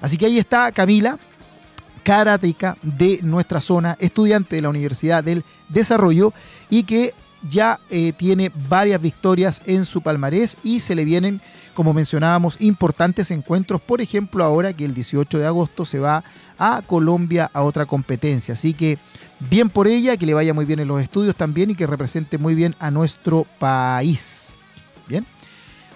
Así 0.00 0.16
que 0.16 0.26
ahí 0.26 0.38
está 0.38 0.70
Camila, 0.72 1.18
karateca 2.04 2.76
de 2.82 3.20
nuestra 3.22 3.60
zona, 3.60 3.96
estudiante 3.98 4.56
de 4.56 4.62
la 4.62 4.68
Universidad 4.68 5.24
del 5.24 5.44
Desarrollo 5.68 6.32
y 6.68 6.84
que 6.84 7.14
ya 7.48 7.80
eh, 7.90 8.12
tiene 8.12 8.52
varias 8.68 9.00
victorias 9.00 9.62
en 9.66 9.84
su 9.84 10.02
palmarés 10.02 10.56
y 10.62 10.80
se 10.80 10.94
le 10.94 11.04
vienen, 11.04 11.40
como 11.74 11.92
mencionábamos, 11.92 12.56
importantes 12.60 13.30
encuentros. 13.30 13.80
Por 13.80 14.00
ejemplo, 14.00 14.44
ahora 14.44 14.72
que 14.72 14.84
el 14.84 14.94
18 14.94 15.38
de 15.38 15.46
agosto 15.46 15.84
se 15.84 15.98
va 15.98 16.22
a 16.58 16.82
Colombia 16.82 17.50
a 17.52 17.62
otra 17.62 17.86
competencia. 17.86 18.54
Así 18.54 18.74
que 18.74 18.98
bien 19.38 19.70
por 19.70 19.88
ella, 19.88 20.16
que 20.16 20.26
le 20.26 20.34
vaya 20.34 20.52
muy 20.52 20.64
bien 20.64 20.80
en 20.80 20.88
los 20.88 21.02
estudios 21.02 21.34
también 21.36 21.70
y 21.70 21.74
que 21.74 21.86
represente 21.86 22.38
muy 22.38 22.54
bien 22.54 22.74
a 22.78 22.90
nuestro 22.90 23.46
país. 23.58 24.54
Bien. 25.08 25.26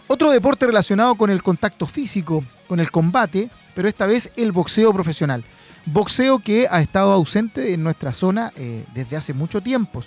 Otro 0.06 0.30
deporte 0.30 0.66
relacionado 0.66 1.14
con 1.14 1.30
el 1.30 1.42
contacto 1.42 1.86
físico, 1.86 2.44
con 2.66 2.80
el 2.80 2.90
combate, 2.90 3.50
pero 3.74 3.88
esta 3.88 4.06
vez 4.06 4.30
el 4.36 4.52
boxeo 4.52 4.92
profesional. 4.92 5.44
Boxeo 5.86 6.38
que 6.38 6.66
ha 6.70 6.80
estado 6.80 7.12
ausente 7.12 7.74
en 7.74 7.82
nuestra 7.82 8.12
zona 8.12 8.52
eh, 8.56 8.84
desde 8.94 9.16
hace 9.16 9.34
mucho 9.34 9.60
tiempo. 9.60 10.02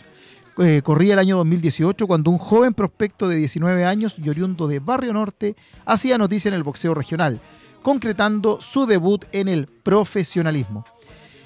Eh, 0.59 0.81
corría 0.83 1.13
el 1.13 1.19
año 1.19 1.37
2018 1.37 2.07
cuando 2.07 2.31
un 2.31 2.39
joven 2.39 2.73
prospecto 2.73 3.27
de 3.27 3.35
19 3.35 3.85
años 3.85 4.15
y 4.17 4.27
oriundo 4.27 4.67
de 4.67 4.79
Barrio 4.79 5.13
Norte 5.13 5.55
hacía 5.85 6.17
noticia 6.17 6.49
en 6.49 6.55
el 6.55 6.63
boxeo 6.63 6.95
regional, 6.95 7.39
concretando 7.83 8.59
su 8.59 8.87
debut 8.87 9.25
en 9.33 9.49
el 9.49 9.67
profesionalismo. 9.67 10.83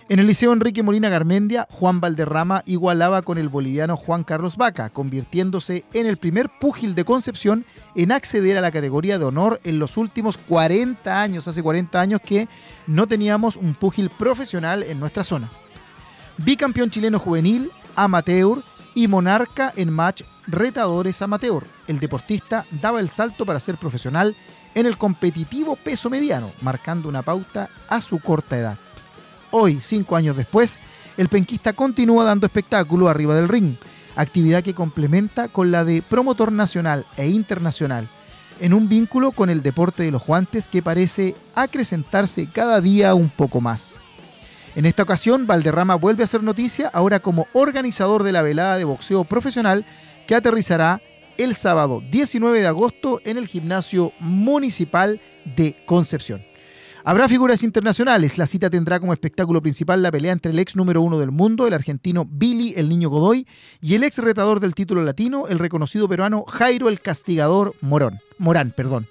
En 0.07 0.19
el 0.19 0.27
Liceo 0.27 0.53
Enrique 0.53 0.81
Molina 0.81 1.09
Garmendia, 1.09 1.67
Juan 1.69 1.99
Valderrama 1.99 2.63
igualaba 2.65 3.21
con 3.21 3.37
el 3.37 3.49
boliviano 3.49 3.97
Juan 3.97 4.23
Carlos 4.23 4.55
Vaca, 4.55 4.89
convirtiéndose 4.89 5.83
en 5.93 6.05
el 6.05 6.17
primer 6.17 6.49
púgil 6.59 6.95
de 6.95 7.05
Concepción 7.05 7.65
en 7.95 8.13
acceder 8.13 8.57
a 8.57 8.61
la 8.61 8.71
categoría 8.71 9.19
de 9.19 9.25
honor 9.25 9.59
en 9.63 9.77
los 9.77 9.97
últimos 9.97 10.37
40 10.37 11.21
años. 11.21 11.47
Hace 11.47 11.63
40 11.63 11.99
años 11.99 12.21
que 12.25 12.47
no 12.87 13.07
teníamos 13.07 13.55
un 13.57 13.73
púgil 13.73 14.09
profesional 14.09 14.83
en 14.83 14.99
nuestra 14.99 15.23
zona. 15.23 15.49
Bicampeón 16.37 16.89
chileno 16.89 17.19
juvenil, 17.19 17.71
amateur 17.95 18.63
y 18.93 19.07
monarca 19.07 19.73
en 19.75 19.91
match 19.91 20.23
retadores 20.47 21.21
amateur. 21.21 21.65
El 21.87 21.99
deportista 21.99 22.65
daba 22.81 22.99
el 22.99 23.09
salto 23.09 23.45
para 23.45 23.59
ser 23.59 23.77
profesional 23.77 24.35
en 24.75 24.85
el 24.85 24.97
competitivo 24.97 25.75
peso 25.75 26.09
mediano, 26.09 26.51
marcando 26.61 27.09
una 27.09 27.21
pauta 27.21 27.69
a 27.89 28.01
su 28.01 28.19
corta 28.19 28.57
edad. 28.57 28.77
Hoy, 29.51 29.79
cinco 29.81 30.15
años 30.15 30.37
después, 30.37 30.79
el 31.17 31.27
penquista 31.27 31.73
continúa 31.73 32.23
dando 32.23 32.45
espectáculo 32.45 33.09
arriba 33.09 33.35
del 33.35 33.49
ring, 33.49 33.75
actividad 34.15 34.63
que 34.63 34.73
complementa 34.73 35.49
con 35.49 35.71
la 35.71 35.83
de 35.83 36.01
promotor 36.01 36.51
nacional 36.51 37.05
e 37.17 37.27
internacional, 37.27 38.07
en 38.59 38.73
un 38.73 38.87
vínculo 38.87 39.31
con 39.31 39.49
el 39.49 39.61
deporte 39.61 40.03
de 40.03 40.11
los 40.11 40.25
guantes 40.25 40.67
que 40.67 40.81
parece 40.81 41.35
acrecentarse 41.55 42.47
cada 42.47 42.79
día 42.79 43.13
un 43.13 43.29
poco 43.29 43.59
más. 43.59 43.97
En 44.73 44.85
esta 44.85 45.03
ocasión, 45.03 45.47
Valderrama 45.47 45.95
vuelve 45.95 46.23
a 46.23 46.25
hacer 46.25 46.43
noticia 46.43 46.87
ahora 46.93 47.19
como 47.19 47.47
organizador 47.51 48.23
de 48.23 48.31
la 48.31 48.41
velada 48.41 48.77
de 48.77 48.85
boxeo 48.85 49.25
profesional 49.25 49.85
que 50.27 50.35
aterrizará 50.35 51.01
el 51.37 51.55
sábado 51.55 52.01
19 52.09 52.61
de 52.61 52.67
agosto 52.67 53.19
en 53.25 53.37
el 53.37 53.47
gimnasio 53.47 54.13
municipal 54.19 55.19
de 55.43 55.75
Concepción. 55.85 56.41
Habrá 57.03 57.27
figuras 57.27 57.63
internacionales. 57.63 58.37
La 58.37 58.47
cita 58.47 58.69
tendrá 58.69 58.99
como 58.99 59.11
espectáculo 59.11 59.61
principal 59.61 60.01
la 60.01 60.11
pelea 60.11 60.31
entre 60.31 60.51
el 60.51 60.59
ex 60.59 60.75
número 60.75 61.01
uno 61.01 61.19
del 61.19 61.31
mundo, 61.31 61.67
el 61.67 61.73
argentino 61.73 62.25
Billy 62.29 62.73
el 62.77 62.87
Niño 62.87 63.09
Godoy, 63.09 63.47
y 63.81 63.95
el 63.95 64.03
ex 64.03 64.19
retador 64.19 64.61
del 64.61 64.75
título 64.75 65.03
latino, 65.03 65.47
el 65.47 65.59
reconocido 65.59 66.07
peruano 66.07 66.45
Jairo 66.47 66.87
el 66.87 67.01
Castigador 67.01 67.75
Morón, 67.81 68.19
Morán. 68.37 68.71
Perdón. 68.71 69.07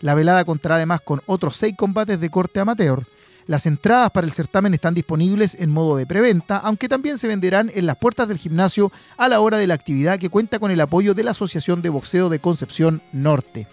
La 0.00 0.14
velada 0.14 0.44
contará 0.44 0.76
además 0.76 1.00
con 1.00 1.22
otros 1.26 1.56
seis 1.56 1.74
combates 1.76 2.20
de 2.20 2.28
corte 2.28 2.60
amateur. 2.60 3.06
Las 3.48 3.64
entradas 3.64 4.10
para 4.10 4.26
el 4.26 4.32
certamen 4.34 4.74
están 4.74 4.92
disponibles 4.92 5.56
en 5.58 5.70
modo 5.70 5.96
de 5.96 6.04
preventa, 6.04 6.58
aunque 6.58 6.86
también 6.86 7.16
se 7.16 7.28
venderán 7.28 7.70
en 7.74 7.86
las 7.86 7.96
puertas 7.96 8.28
del 8.28 8.36
gimnasio 8.36 8.92
a 9.16 9.26
la 9.26 9.40
hora 9.40 9.56
de 9.56 9.66
la 9.66 9.72
actividad 9.72 10.18
que 10.18 10.28
cuenta 10.28 10.58
con 10.58 10.70
el 10.70 10.78
apoyo 10.82 11.14
de 11.14 11.22
la 11.22 11.30
Asociación 11.30 11.80
de 11.80 11.88
Boxeo 11.88 12.28
de 12.28 12.40
Concepción 12.40 13.00
Norte. 13.10 13.66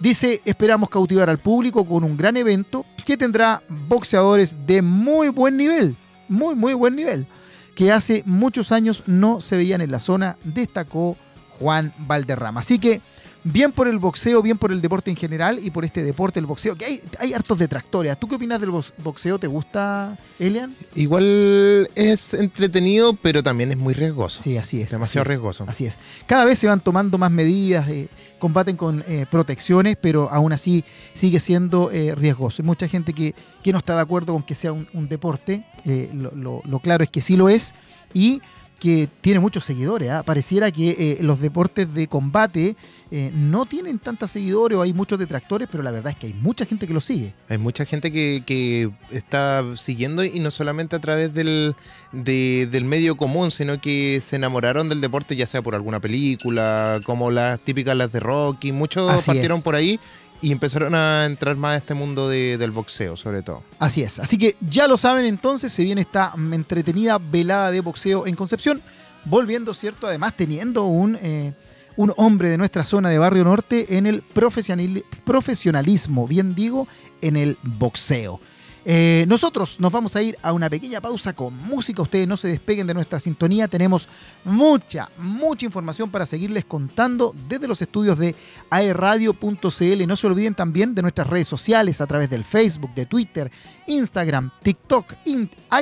Dice, 0.00 0.42
esperamos 0.44 0.90
cautivar 0.90 1.30
al 1.30 1.38
público 1.38 1.86
con 1.86 2.02
un 2.02 2.16
gran 2.16 2.36
evento 2.36 2.84
que 3.04 3.16
tendrá 3.16 3.62
boxeadores 3.68 4.56
de 4.66 4.82
muy 4.82 5.28
buen 5.28 5.56
nivel, 5.56 5.94
muy, 6.28 6.56
muy 6.56 6.74
buen 6.74 6.96
nivel, 6.96 7.28
que 7.76 7.92
hace 7.92 8.24
muchos 8.26 8.72
años 8.72 9.04
no 9.06 9.40
se 9.40 9.56
veían 9.56 9.82
en 9.82 9.92
la 9.92 10.00
zona, 10.00 10.36
destacó 10.42 11.16
Juan 11.60 11.94
Valderrama. 11.96 12.58
Así 12.58 12.80
que 12.80 13.00
bien 13.46 13.72
por 13.72 13.88
el 13.88 13.98
boxeo, 13.98 14.42
bien 14.42 14.58
por 14.58 14.72
el 14.72 14.80
deporte 14.80 15.10
en 15.10 15.16
general 15.16 15.60
y 15.62 15.70
por 15.70 15.84
este 15.84 16.02
deporte, 16.02 16.40
el 16.40 16.46
boxeo, 16.46 16.74
que 16.74 16.84
hay, 16.84 17.00
hay 17.18 17.32
hartos 17.32 17.58
detractores. 17.58 18.18
¿Tú 18.18 18.28
qué 18.28 18.34
opinas 18.34 18.60
del 18.60 18.70
boxeo? 18.70 19.38
¿Te 19.38 19.46
gusta, 19.46 20.18
Elian? 20.38 20.74
Igual 20.94 21.88
es 21.94 22.34
entretenido, 22.34 23.14
pero 23.14 23.42
también 23.42 23.70
es 23.70 23.78
muy 23.78 23.94
riesgoso. 23.94 24.42
Sí, 24.42 24.56
así 24.56 24.80
es. 24.80 24.90
Demasiado 24.90 25.22
así 25.22 25.26
es, 25.26 25.28
riesgoso. 25.28 25.64
Así 25.68 25.86
es. 25.86 26.00
Cada 26.26 26.44
vez 26.44 26.58
se 26.58 26.66
van 26.66 26.80
tomando 26.80 27.18
más 27.18 27.30
medidas, 27.30 27.88
eh, 27.88 28.08
combaten 28.38 28.76
con 28.76 29.04
eh, 29.06 29.26
protecciones, 29.30 29.96
pero 30.00 30.28
aún 30.30 30.52
así 30.52 30.84
sigue 31.14 31.40
siendo 31.40 31.90
eh, 31.90 32.14
riesgoso. 32.14 32.62
Hay 32.62 32.66
mucha 32.66 32.88
gente 32.88 33.12
que, 33.12 33.34
que, 33.62 33.72
no 33.72 33.78
está 33.78 33.94
de 33.94 34.02
acuerdo 34.02 34.32
con 34.32 34.42
que 34.42 34.54
sea 34.54 34.72
un, 34.72 34.88
un 34.92 35.08
deporte. 35.08 35.64
Eh, 35.84 36.10
lo, 36.12 36.32
lo, 36.32 36.62
lo 36.64 36.78
claro 36.80 37.04
es 37.04 37.10
que 37.10 37.22
sí 37.22 37.36
lo 37.36 37.48
es. 37.48 37.74
Y 38.12 38.40
que 38.78 39.08
tiene 39.20 39.40
muchos 39.40 39.64
seguidores. 39.64 40.10
¿eh? 40.10 40.22
Pareciera 40.24 40.70
que 40.70 40.90
eh, 40.90 41.18
los 41.20 41.40
deportes 41.40 41.92
de 41.92 42.06
combate 42.08 42.76
eh, 43.10 43.30
no 43.34 43.64
tienen 43.64 43.98
tantos 43.98 44.30
seguidores 44.30 44.76
o 44.76 44.82
hay 44.82 44.92
muchos 44.92 45.18
detractores, 45.18 45.68
pero 45.70 45.82
la 45.82 45.90
verdad 45.90 46.12
es 46.12 46.18
que 46.18 46.26
hay 46.26 46.34
mucha 46.34 46.66
gente 46.66 46.86
que 46.86 46.92
lo 46.92 47.00
sigue. 47.00 47.34
Hay 47.48 47.58
mucha 47.58 47.84
gente 47.84 48.12
que, 48.12 48.42
que 48.44 48.90
está 49.10 49.64
siguiendo 49.76 50.24
y 50.24 50.40
no 50.40 50.50
solamente 50.50 50.96
a 50.96 50.98
través 50.98 51.32
del, 51.32 51.74
de, 52.12 52.68
del 52.70 52.84
medio 52.84 53.16
común, 53.16 53.50
sino 53.50 53.80
que 53.80 54.20
se 54.22 54.36
enamoraron 54.36 54.88
del 54.88 55.00
deporte 55.00 55.36
ya 55.36 55.46
sea 55.46 55.62
por 55.62 55.74
alguna 55.74 56.00
película, 56.00 57.00
como 57.04 57.30
las 57.30 57.60
típicas 57.60 57.96
las 57.96 58.12
de 58.12 58.20
Rocky. 58.20 58.72
Muchos 58.72 59.10
Así 59.10 59.26
partieron 59.26 59.58
es. 59.58 59.64
por 59.64 59.74
ahí 59.74 59.98
y 60.42 60.52
empezaron 60.52 60.94
a 60.94 61.24
entrar 61.24 61.56
más 61.56 61.74
a 61.74 61.76
este 61.76 61.94
mundo 61.94 62.28
de- 62.28 62.56
del 62.58 62.70
boxeo, 62.70 63.16
sobre 63.16 63.42
todo. 63.42 63.62
Así 63.78 64.02
es. 64.02 64.18
Así 64.18 64.36
que 64.38 64.56
ya 64.60 64.86
lo 64.88 64.96
saben 64.96 65.24
entonces, 65.24 65.72
se 65.72 65.82
viene 65.84 66.00
esta 66.02 66.32
entretenida 66.52 67.18
velada 67.18 67.70
de 67.70 67.80
boxeo 67.80 68.26
en 68.26 68.36
Concepción, 68.36 68.82
volviendo, 69.24 69.74
¿cierto? 69.74 70.06
Además 70.06 70.36
teniendo 70.36 70.84
un, 70.84 71.16
eh, 71.20 71.52
un 71.96 72.12
hombre 72.16 72.48
de 72.50 72.58
nuestra 72.58 72.84
zona 72.84 73.08
de 73.10 73.18
Barrio 73.18 73.44
Norte 73.44 73.96
en 73.96 74.06
el 74.06 74.22
profesional- 74.22 75.04
profesionalismo, 75.24 76.26
bien 76.26 76.54
digo, 76.54 76.86
en 77.22 77.36
el 77.36 77.56
boxeo. 77.62 78.40
Eh, 78.88 79.24
nosotros 79.26 79.80
nos 79.80 79.90
vamos 79.90 80.14
a 80.14 80.22
ir 80.22 80.38
a 80.42 80.52
una 80.52 80.70
pequeña 80.70 81.00
pausa 81.00 81.32
con 81.32 81.56
música. 81.56 82.02
Ustedes 82.02 82.28
no 82.28 82.36
se 82.36 82.46
despeguen 82.46 82.86
de 82.86 82.94
nuestra 82.94 83.18
sintonía. 83.18 83.66
Tenemos 83.66 84.06
mucha, 84.44 85.10
mucha 85.18 85.66
información 85.66 86.08
para 86.08 86.24
seguirles 86.24 86.64
contando 86.64 87.34
desde 87.48 87.66
los 87.66 87.82
estudios 87.82 88.16
de 88.16 88.36
aerradio.cl. 88.70 90.06
No 90.06 90.14
se 90.14 90.26
olviden 90.28 90.54
también 90.54 90.94
de 90.94 91.02
nuestras 91.02 91.26
redes 91.26 91.48
sociales 91.48 92.00
a 92.00 92.06
través 92.06 92.30
del 92.30 92.44
Facebook, 92.44 92.94
de 92.94 93.06
Twitter, 93.06 93.50
Instagram, 93.88 94.52
TikTok, 94.62 95.14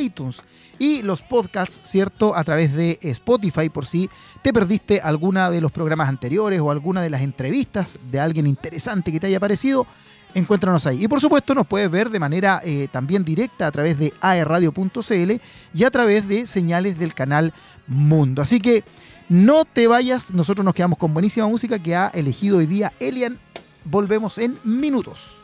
iTunes 0.00 0.42
y 0.78 1.02
los 1.02 1.20
podcasts, 1.20 1.80
¿cierto? 1.84 2.34
A 2.34 2.42
través 2.42 2.74
de 2.74 2.98
Spotify 3.02 3.68
por 3.68 3.84
si 3.84 4.08
te 4.40 4.50
perdiste 4.50 5.02
alguna 5.02 5.50
de 5.50 5.60
los 5.60 5.72
programas 5.72 6.08
anteriores 6.08 6.58
o 6.58 6.70
alguna 6.70 7.02
de 7.02 7.10
las 7.10 7.20
entrevistas 7.20 7.98
de 8.10 8.18
alguien 8.18 8.46
interesante 8.46 9.12
que 9.12 9.20
te 9.20 9.26
haya 9.26 9.40
parecido. 9.40 9.86
Encuéntranos 10.34 10.86
ahí. 10.86 11.04
Y 11.04 11.08
por 11.08 11.20
supuesto 11.20 11.54
nos 11.54 11.66
puedes 11.66 11.90
ver 11.90 12.10
de 12.10 12.18
manera 12.18 12.60
eh, 12.64 12.88
también 12.90 13.24
directa 13.24 13.66
a 13.66 13.72
través 13.72 13.98
de 13.98 14.12
aerradio.cl 14.20 15.32
y 15.72 15.84
a 15.84 15.90
través 15.90 16.26
de 16.26 16.46
señales 16.46 16.98
del 16.98 17.14
canal 17.14 17.52
Mundo. 17.86 18.42
Así 18.42 18.58
que 18.58 18.82
no 19.28 19.64
te 19.64 19.86
vayas, 19.86 20.32
nosotros 20.34 20.64
nos 20.64 20.74
quedamos 20.74 20.98
con 20.98 21.14
buenísima 21.14 21.46
música 21.46 21.78
que 21.78 21.94
ha 21.94 22.08
elegido 22.08 22.58
hoy 22.58 22.66
día 22.66 22.92
Elian. 22.98 23.38
Volvemos 23.84 24.38
en 24.38 24.58
minutos. 24.64 25.43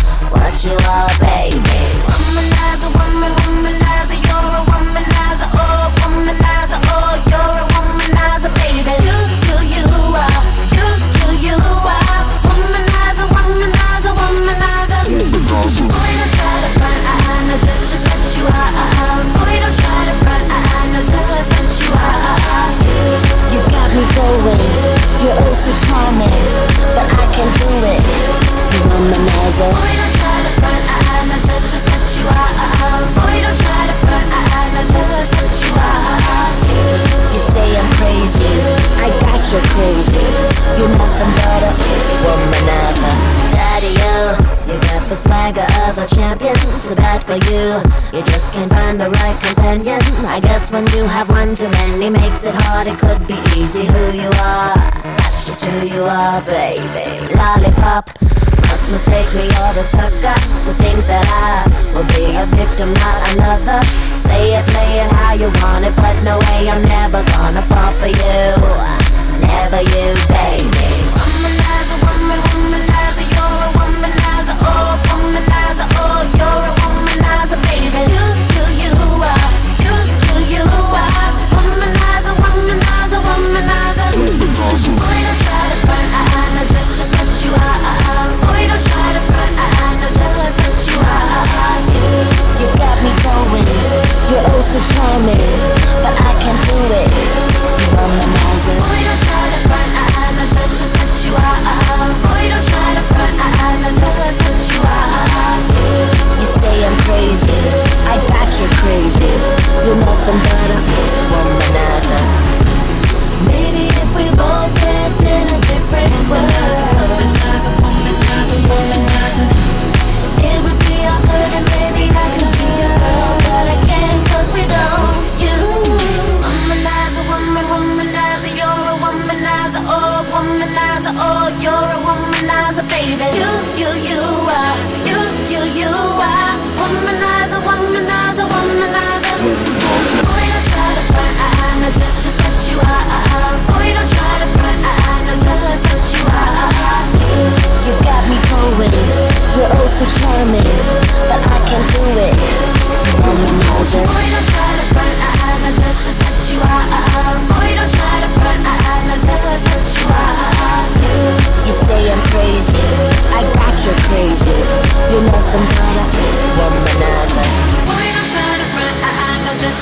what 0.31 0.55
you 0.63 0.71
are, 0.71 1.11
baby. 1.19 1.59
Womanizer, 2.07 2.89
woman, 2.95 3.33
womanizer, 3.35 4.17
you're 4.17 4.51
a 4.55 4.63
womanizer, 4.71 5.49
oh, 5.53 5.91
womanizer, 5.99 6.79
oh, 6.91 7.13
you're 7.31 7.55
a 7.61 7.65
womanizer, 7.73 8.51
baby. 8.59 8.93
You, 9.07 9.17
you, 9.47 9.57
you 9.75 9.85
are, 10.15 10.41
you, 10.75 10.87
you, 11.19 11.51
you 11.51 11.57
are, 11.57 12.21
womanizer, 12.47 13.27
womanizer, 13.35 14.13
womanizer. 14.15 15.01
Boy, 15.11 15.59
don't 15.59 16.31
try 16.35 16.55
to 16.63 16.69
front, 16.77 17.01
I, 17.03 17.15
I 17.21 17.37
know 17.47 17.57
just, 17.65 17.83
just 17.89 18.03
what 18.07 18.23
you 18.37 18.45
are. 18.47 18.71
Uh-uh. 18.81 19.19
Boy, 19.35 19.55
don't 19.59 19.75
try 19.75 19.99
to 20.09 20.15
front, 20.23 20.45
I, 20.47 20.59
I 20.59 20.81
know 20.93 21.03
just, 21.03 21.27
just 21.35 21.49
what 21.51 21.67
you 21.81 21.89
are. 21.91 22.17
Uh-uh. 22.31 22.67
You 23.51 23.59
got 23.67 23.89
me 23.95 24.03
going, 24.15 24.63
you're 25.21 25.35
oh 25.43 25.53
so 25.53 25.71
charming, 25.85 26.39
but 26.95 27.07
I 27.19 27.25
can 27.35 27.49
do 27.59 27.67
it. 27.91 28.01
You 28.71 28.81
womanizer. 28.87 30.20
I'm 37.77 37.91
crazy. 37.99 38.51
I 38.99 39.09
got 39.21 39.41
you 39.51 39.61
crazy. 39.73 40.25
You're 40.77 40.91
nothing 40.97 41.31
but 41.39 41.63
a 41.63 41.71
womanizer. 42.25 43.15
Daddy, 43.55 43.93
you 44.67 44.79
got 44.79 45.07
the 45.09 45.15
swagger 45.15 45.67
of 45.87 45.97
a 45.97 46.07
champion. 46.07 46.55
Too 46.55 46.95
bad 46.95 47.23
for 47.23 47.39
you. 47.49 47.81
You 48.11 48.23
just 48.25 48.53
can't 48.53 48.71
find 48.71 48.99
the 48.99 49.09
right 49.09 49.37
companion. 49.41 50.01
I 50.25 50.39
guess 50.41 50.71
when 50.71 50.85
you 50.87 51.05
have 51.05 51.29
one 51.29 51.53
too 51.55 51.69
many, 51.69 52.09
makes 52.09 52.45
it 52.45 52.55
hard. 52.55 52.87
It 52.87 52.97
could 52.99 53.25
be 53.27 53.39
easy 53.55 53.85
who 53.85 54.11
you 54.11 54.29
are. 54.41 54.75
That's 55.17 55.45
just 55.45 55.65
who 55.65 55.85
you 55.87 56.03
are, 56.03 56.41
baby. 56.41 57.35
Lollipop. 57.35 58.09
Mistake 58.91 59.33
me 59.33 59.47
or 59.63 59.71
the 59.71 59.83
sucker 59.83 60.35
to 60.67 60.71
think 60.83 60.99
that 61.07 61.23
I 61.23 61.63
will 61.95 62.03
be 62.11 62.35
a 62.35 62.43
victim, 62.59 62.91
not 62.91 63.19
another. 63.31 63.79
Say 64.11 64.51
it, 64.51 64.67
play 64.67 64.99
it 64.99 65.07
how 65.15 65.31
you 65.31 65.47
want 65.63 65.87
it, 65.87 65.95
but 65.95 66.11
no 66.27 66.35
way 66.35 66.67
I'm 66.67 66.83
never 66.83 67.23
gonna 67.23 67.63
fall 67.71 67.93
for 68.03 68.11
you. 68.11 68.43
Never 69.39 69.79
you, 69.79 70.07
baby. 70.27 70.91
Womanizer, 71.15 72.03
woman, 72.03 72.39
womanizer, 72.51 73.25
you're 73.31 73.63
a 73.63 73.69
womanizer, 73.79 74.59
oh, 74.59 74.99
womanizer, 75.07 75.87
oh, 75.95 76.27
you're 76.35 76.63
a 76.67 76.71
womanizer, 76.83 77.59
baby. 77.71 78.11
You 78.11 78.30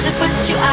just 0.09 0.19
what 0.19 0.49
you 0.49 0.55
are. 0.55 0.68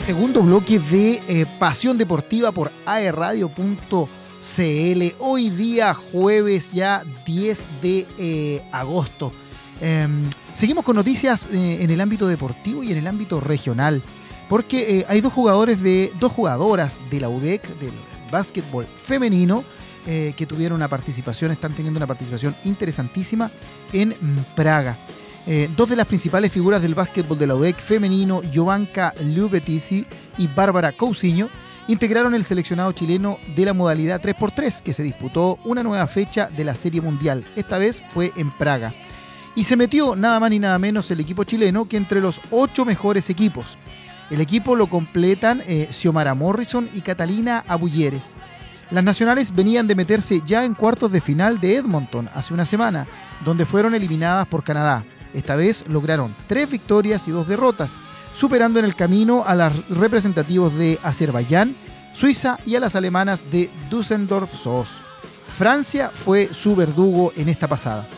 Este 0.00 0.14
segundo 0.14 0.40
bloque 0.42 0.78
de 0.78 1.22
eh, 1.28 1.46
Pasión 1.58 1.98
Deportiva 1.98 2.52
por 2.52 2.72
aerradio.cl. 2.86 4.06
Hoy 5.18 5.50
día 5.50 5.92
jueves 5.92 6.72
ya 6.72 7.04
10 7.26 7.66
de 7.82 8.06
eh, 8.16 8.62
agosto. 8.72 9.30
Em, 9.78 10.24
seguimos 10.54 10.86
con 10.86 10.96
noticias 10.96 11.48
eh, 11.52 11.82
en 11.82 11.90
el 11.90 12.00
ámbito 12.00 12.26
deportivo 12.26 12.82
y 12.82 12.92
en 12.92 12.98
el 12.98 13.06
ámbito 13.06 13.40
regional. 13.40 14.02
Porque 14.48 15.04
hay 15.06 15.20
dos 15.20 15.34
jugadores 15.34 15.82
de. 15.82 16.10
dos 16.18 16.32
jugadoras 16.32 16.98
de 17.10 17.20
la 17.20 17.28
UDEC, 17.28 17.68
del 17.78 17.92
básquetbol 18.32 18.86
femenino, 19.04 19.64
que 20.06 20.46
tuvieron 20.48 20.76
una 20.76 20.88
participación, 20.88 21.50
están 21.50 21.74
teniendo 21.74 21.98
una 21.98 22.06
participación 22.06 22.56
interesantísima 22.64 23.50
en 23.92 24.08
mm, 24.08 24.54
Praga. 24.56 24.96
Eh, 25.52 25.68
dos 25.76 25.88
de 25.88 25.96
las 25.96 26.06
principales 26.06 26.52
figuras 26.52 26.80
del 26.80 26.94
básquetbol 26.94 27.36
de 27.36 27.48
la 27.48 27.56
UDEC 27.56 27.76
femenino, 27.76 28.40
Jovanka 28.54 29.12
Lubetisi 29.20 30.06
y 30.38 30.46
Bárbara 30.46 30.92
Cousiño, 30.92 31.48
integraron 31.88 32.36
el 32.36 32.44
seleccionado 32.44 32.92
chileno 32.92 33.36
de 33.56 33.64
la 33.64 33.72
modalidad 33.72 34.22
3x3, 34.22 34.80
que 34.80 34.92
se 34.92 35.02
disputó 35.02 35.58
una 35.64 35.82
nueva 35.82 36.06
fecha 36.06 36.48
de 36.56 36.62
la 36.62 36.76
Serie 36.76 37.00
Mundial. 37.00 37.44
Esta 37.56 37.78
vez 37.78 38.00
fue 38.14 38.30
en 38.36 38.52
Praga. 38.52 38.94
Y 39.56 39.64
se 39.64 39.74
metió 39.74 40.14
nada 40.14 40.38
más 40.38 40.50
ni 40.50 40.60
nada 40.60 40.78
menos 40.78 41.10
el 41.10 41.18
equipo 41.18 41.42
chileno 41.42 41.84
que 41.86 41.96
entre 41.96 42.20
los 42.20 42.40
ocho 42.52 42.84
mejores 42.84 43.28
equipos. 43.28 43.76
El 44.30 44.40
equipo 44.40 44.76
lo 44.76 44.88
completan 44.88 45.64
eh, 45.66 45.88
Xiomara 45.90 46.36
Morrison 46.36 46.88
y 46.94 47.00
Catalina 47.00 47.64
Abulleres. 47.66 48.36
Las 48.92 49.02
nacionales 49.02 49.52
venían 49.52 49.88
de 49.88 49.96
meterse 49.96 50.42
ya 50.46 50.64
en 50.64 50.74
cuartos 50.74 51.10
de 51.10 51.20
final 51.20 51.58
de 51.58 51.74
Edmonton 51.74 52.30
hace 52.32 52.54
una 52.54 52.66
semana, 52.66 53.08
donde 53.44 53.66
fueron 53.66 53.96
eliminadas 53.96 54.46
por 54.46 54.62
Canadá. 54.62 55.04
Esta 55.34 55.56
vez 55.56 55.84
lograron 55.88 56.34
tres 56.46 56.70
victorias 56.70 57.26
y 57.28 57.30
dos 57.30 57.46
derrotas, 57.46 57.96
superando 58.34 58.78
en 58.78 58.84
el 58.84 58.94
camino 58.94 59.44
a 59.46 59.54
los 59.54 59.88
representativos 59.88 60.74
de 60.76 60.98
Azerbaiyán, 61.02 61.76
Suiza 62.14 62.58
y 62.66 62.76
a 62.76 62.80
las 62.80 62.96
alemanas 62.96 63.44
de 63.50 63.70
Düsseldorf 63.90 64.54
Soos. 64.54 64.88
Francia 65.56 66.10
fue 66.12 66.48
su 66.52 66.74
verdugo 66.74 67.32
en 67.36 67.48
esta 67.48 67.68
pasada. 67.68 68.08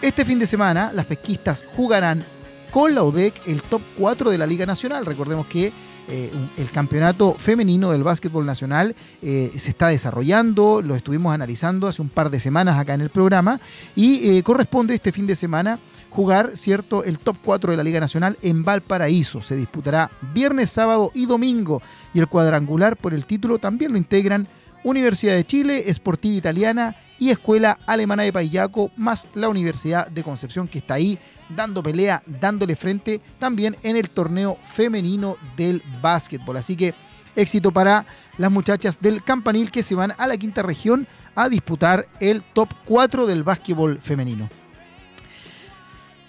Este 0.00 0.24
fin 0.24 0.38
de 0.38 0.46
semana, 0.46 0.92
las 0.94 1.06
pesquistas 1.06 1.64
jugarán 1.76 2.24
con 2.70 2.94
la 2.94 3.02
UDEC 3.02 3.34
el 3.46 3.62
top 3.62 3.82
4 3.98 4.30
de 4.30 4.38
la 4.38 4.46
Liga 4.46 4.66
Nacional. 4.66 5.06
Recordemos 5.06 5.46
que 5.46 5.72
eh, 6.10 6.30
el 6.56 6.70
campeonato 6.70 7.34
femenino 7.34 7.90
del 7.90 8.02
básquetbol 8.02 8.46
nacional 8.46 8.96
eh, 9.20 9.50
se 9.56 9.70
está 9.70 9.88
desarrollando, 9.88 10.80
lo 10.80 10.94
estuvimos 10.94 11.34
analizando 11.34 11.86
hace 11.86 12.00
un 12.00 12.08
par 12.08 12.30
de 12.30 12.40
semanas 12.40 12.78
acá 12.78 12.94
en 12.94 13.02
el 13.02 13.10
programa 13.10 13.60
y 13.94 14.30
eh, 14.30 14.42
corresponde 14.42 14.94
este 14.94 15.12
fin 15.12 15.26
de 15.26 15.36
semana 15.36 15.78
jugar, 16.10 16.56
¿cierto?, 16.56 17.04
el 17.04 17.18
top 17.18 17.36
4 17.44 17.70
de 17.70 17.76
la 17.76 17.84
Liga 17.84 18.00
Nacional 18.00 18.38
en 18.42 18.64
Valparaíso. 18.64 19.42
Se 19.42 19.56
disputará 19.56 20.10
viernes, 20.34 20.70
sábado 20.70 21.10
y 21.14 21.26
domingo 21.26 21.82
y 22.14 22.18
el 22.18 22.26
cuadrangular 22.26 22.96
por 22.96 23.14
el 23.14 23.24
título 23.24 23.58
también 23.58 23.92
lo 23.92 23.98
integran 23.98 24.46
Universidad 24.84 25.34
de 25.34 25.46
Chile, 25.46 25.92
Sportiva 25.92 26.36
Italiana 26.36 26.96
y 27.18 27.30
Escuela 27.30 27.78
Alemana 27.86 28.22
de 28.22 28.32
Payaco, 28.32 28.90
más 28.96 29.26
la 29.34 29.48
Universidad 29.48 30.08
de 30.08 30.22
Concepción 30.22 30.68
que 30.68 30.78
está 30.78 30.94
ahí 30.94 31.18
dando 31.48 31.82
pelea, 31.82 32.22
dándole 32.26 32.76
frente 32.76 33.20
también 33.38 33.76
en 33.82 33.96
el 33.96 34.10
torneo 34.10 34.58
femenino 34.64 35.36
del 35.56 35.82
básquetbol. 36.00 36.56
Así 36.56 36.76
que 36.76 36.94
éxito 37.34 37.72
para 37.72 38.04
las 38.36 38.50
muchachas 38.50 39.00
del 39.00 39.22
Campanil 39.22 39.70
que 39.70 39.82
se 39.82 39.94
van 39.94 40.12
a 40.16 40.26
la 40.26 40.36
quinta 40.36 40.62
región 40.62 41.06
a 41.34 41.48
disputar 41.48 42.08
el 42.20 42.42
top 42.42 42.68
4 42.84 43.26
del 43.26 43.42
básquetbol 43.42 44.00
femenino. 44.00 44.48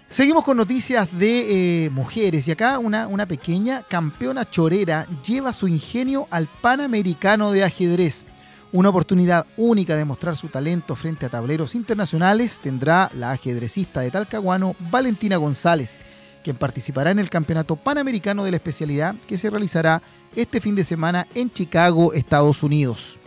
Seguimos 0.09 0.43
con 0.43 0.57
noticias 0.57 1.07
de 1.19 1.85
eh, 1.85 1.89
mujeres 1.91 2.47
y 2.47 2.51
acá 2.51 2.79
una, 2.79 3.07
una 3.07 3.27
pequeña 3.27 3.83
campeona 3.83 4.49
chorera 4.49 5.05
lleva 5.23 5.53
su 5.53 5.67
ingenio 5.67 6.27
al 6.31 6.47
Panamericano 6.47 7.51
de 7.51 7.63
ajedrez. 7.63 8.25
Una 8.71 8.89
oportunidad 8.89 9.45
única 9.55 9.95
de 9.95 10.05
mostrar 10.05 10.35
su 10.35 10.47
talento 10.47 10.95
frente 10.95 11.27
a 11.27 11.29
tableros 11.29 11.75
internacionales 11.75 12.57
tendrá 12.57 13.11
la 13.13 13.31
ajedrecista 13.33 14.01
de 14.01 14.09
Talcahuano 14.09 14.75
Valentina 14.79 15.37
González, 15.37 15.99
quien 16.43 16.55
participará 16.55 17.11
en 17.11 17.19
el 17.19 17.29
Campeonato 17.29 17.75
Panamericano 17.75 18.43
de 18.43 18.49
la 18.49 18.57
especialidad 18.57 19.13
que 19.27 19.37
se 19.37 19.51
realizará 19.51 20.01
este 20.35 20.59
fin 20.59 20.73
de 20.73 20.83
semana 20.83 21.27
en 21.35 21.51
Chicago, 21.51 22.13
Estados 22.13 22.63
Unidos. 22.63 23.18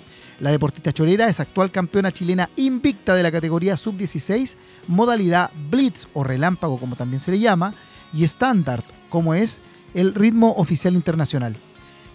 La 0.43 0.51
deportista 0.51 0.93
chorera 0.93 1.29
es 1.29 1.39
actual 1.39 1.71
campeona 1.71 2.11
chilena 2.11 2.51
invicta 2.57 3.15
de 3.15 3.23
la 3.23 3.31
categoría 3.31 3.77
sub-16, 3.77 4.57
modalidad 4.89 5.53
blitz 5.71 6.09
o 6.15 6.25
relámpago 6.25 6.81
como 6.81 6.97
también 6.97 7.21
se 7.21 7.31
le 7.31 7.39
llama, 7.39 7.75
y 8.13 8.25
estándar 8.25 8.83
como 9.09 9.35
es 9.35 9.61
el 9.95 10.13
ritmo 10.13 10.51
oficial 10.57 10.95
internacional. 10.95 11.55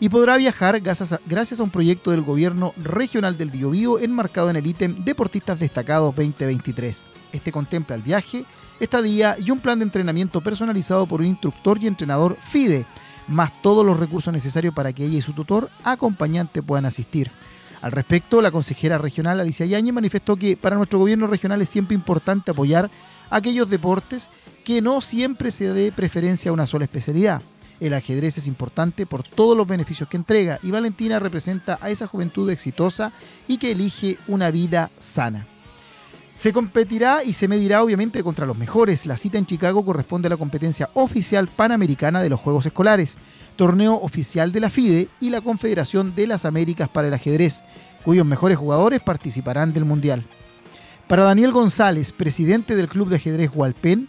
Y 0.01 0.09
podrá 0.09 0.35
viajar 0.35 0.81
gracias 0.81 1.13
a, 1.13 1.21
gracias 1.25 1.61
a 1.61 1.63
un 1.63 1.69
proyecto 1.69 2.11
del 2.11 2.21
gobierno 2.21 2.73
regional 2.75 3.37
del 3.37 3.49
Biobío 3.49 3.97
enmarcado 3.97 4.49
en 4.49 4.57
el 4.57 4.67
ítem 4.67 5.05
Deportistas 5.05 5.57
Destacados 5.57 6.13
2023. 6.13 7.05
Este 7.31 7.53
contempla 7.53 7.95
el 7.95 8.01
viaje, 8.01 8.43
estadía 8.81 9.37
y 9.39 9.51
un 9.51 9.61
plan 9.61 9.79
de 9.79 9.85
entrenamiento 9.85 10.41
personalizado 10.41 11.05
por 11.05 11.21
un 11.21 11.27
instructor 11.27 11.81
y 11.81 11.87
entrenador 11.87 12.35
FIDE, 12.45 12.85
más 13.29 13.61
todos 13.61 13.85
los 13.85 13.97
recursos 13.97 14.33
necesarios 14.33 14.73
para 14.73 14.91
que 14.91 15.05
ella 15.05 15.19
y 15.19 15.21
su 15.21 15.31
tutor 15.31 15.69
acompañante 15.85 16.61
puedan 16.61 16.85
asistir. 16.85 17.31
Al 17.81 17.91
respecto, 17.91 18.41
la 18.41 18.51
consejera 18.51 18.97
regional 18.97 19.39
Alicia 19.39 19.65
Yañez 19.65 19.93
manifestó 19.93 20.35
que 20.35 20.57
para 20.57 20.75
nuestro 20.75 20.99
gobierno 20.99 21.27
regional 21.27 21.61
es 21.61 21.69
siempre 21.69 21.95
importante 21.95 22.51
apoyar 22.51 22.89
aquellos 23.29 23.69
deportes 23.69 24.29
que 24.63 24.81
no 24.81 25.01
siempre 25.01 25.51
se 25.51 25.71
dé 25.73 25.91
preferencia 25.91 26.49
a 26.49 26.53
una 26.53 26.67
sola 26.67 26.85
especialidad. 26.85 27.41
El 27.79 27.93
ajedrez 27.93 28.39
es 28.39 28.47
importante 28.47 29.05
por 29.05 29.23
todos 29.23 29.55
los 29.55 29.67
beneficios 29.67 30.09
que 30.09 30.17
entrega 30.17 30.59
y 30.63 30.71
Valentina 30.71 31.19
representa 31.19 31.77
a 31.79 31.91
esa 31.91 32.07
juventud 32.07 32.49
exitosa 32.49 33.11
y 33.47 33.57
que 33.57 33.71
elige 33.71 34.17
una 34.27 34.49
vida 34.49 34.89
sana. 34.97 35.45
Se 36.33 36.53
competirá 36.53 37.23
y 37.23 37.33
se 37.33 37.47
medirá 37.47 37.83
obviamente 37.83 38.23
contra 38.23 38.45
los 38.45 38.57
mejores. 38.57 39.05
La 39.05 39.17
cita 39.17 39.37
en 39.37 39.45
Chicago 39.45 39.85
corresponde 39.85 40.27
a 40.27 40.29
la 40.29 40.37
competencia 40.37 40.89
oficial 40.93 41.47
panamericana 41.47 42.21
de 42.21 42.29
los 42.29 42.39
Juegos 42.39 42.65
Escolares, 42.65 43.17
torneo 43.57 43.95
oficial 43.95 44.53
de 44.53 44.61
la 44.61 44.69
FIDE 44.69 45.09
y 45.19 45.29
la 45.29 45.41
Confederación 45.41 46.15
de 46.15 46.27
las 46.27 46.45
Américas 46.45 46.87
para 46.87 47.09
el 47.09 47.13
Ajedrez, 47.13 47.63
cuyos 48.05 48.25
mejores 48.25 48.57
jugadores 48.57 49.01
participarán 49.01 49.73
del 49.73 49.83
Mundial. 49.83 50.23
Para 51.07 51.23
Daniel 51.23 51.51
González, 51.51 52.13
presidente 52.13 52.75
del 52.75 52.87
Club 52.87 53.09
de 53.09 53.17
Ajedrez 53.17 53.49
Hualpén, 53.53 54.07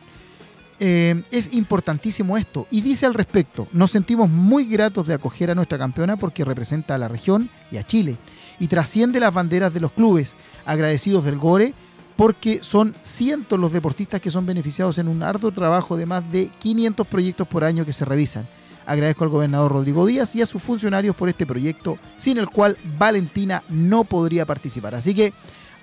eh, 0.81 1.25
es 1.33 1.53
importantísimo 1.55 2.37
esto 2.37 2.69
y 2.71 2.83
dice 2.83 3.07
al 3.07 3.15
respecto, 3.15 3.67
nos 3.73 3.91
sentimos 3.91 4.31
muy 4.31 4.65
gratos 4.65 5.09
de 5.09 5.15
acoger 5.15 5.51
a 5.51 5.57
nuestra 5.57 5.77
campeona 5.77 6.17
porque 6.17 6.45
representa 6.45 6.95
a 6.95 6.99
la 6.99 7.09
región 7.09 7.51
y 7.73 7.79
a 7.79 7.83
Chile 7.83 8.17
y 8.61 8.69
trasciende 8.69 9.19
las 9.19 9.35
banderas 9.35 9.75
de 9.75 9.81
los 9.81 9.91
clubes, 9.91 10.37
agradecidos 10.65 11.25
del 11.25 11.39
Gore 11.39 11.75
porque 12.15 12.61
son 12.63 12.97
cientos 13.05 13.59
los 13.61 13.73
deportistas 13.73 14.21
que 14.21 14.33
son 14.33 14.45
beneficiados 14.45 14.99
en 14.99 15.07
un 15.07 15.23
arduo 15.23 15.53
trabajo 15.53 15.97
de 15.97 16.05
más 16.05 16.31
de 16.33 16.51
500 16.59 17.07
proyectos 17.07 17.47
por 17.47 17.63
año 17.63 17.85
que 17.85 17.93
se 17.93 18.05
revisan. 18.05 18.49
Agradezco 18.89 19.25
al 19.25 19.29
gobernador 19.29 19.71
Rodrigo 19.71 20.07
Díaz 20.07 20.35
y 20.35 20.41
a 20.41 20.47
sus 20.47 20.63
funcionarios 20.63 21.15
por 21.15 21.29
este 21.29 21.45
proyecto, 21.45 21.99
sin 22.17 22.39
el 22.39 22.49
cual 22.49 22.79
Valentina 22.99 23.63
no 23.69 24.05
podría 24.05 24.47
participar. 24.47 24.95
Así 24.95 25.13
que 25.15 25.35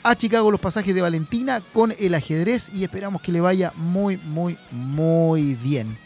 a 0.02 0.16
Chicago 0.16 0.50
los 0.50 0.60
pasajes 0.60 0.96
de 0.96 1.04
Valentina 1.04 1.62
con 1.72 1.94
el 2.00 2.16
ajedrez 2.16 2.72
y 2.74 2.84
esperamos 2.84 3.22
que 3.22 3.32
le 3.32 3.42
vaya 3.42 3.72
muy, 3.76 4.18
muy, 4.18 4.58
muy 4.72 5.54
bien. 5.54 6.00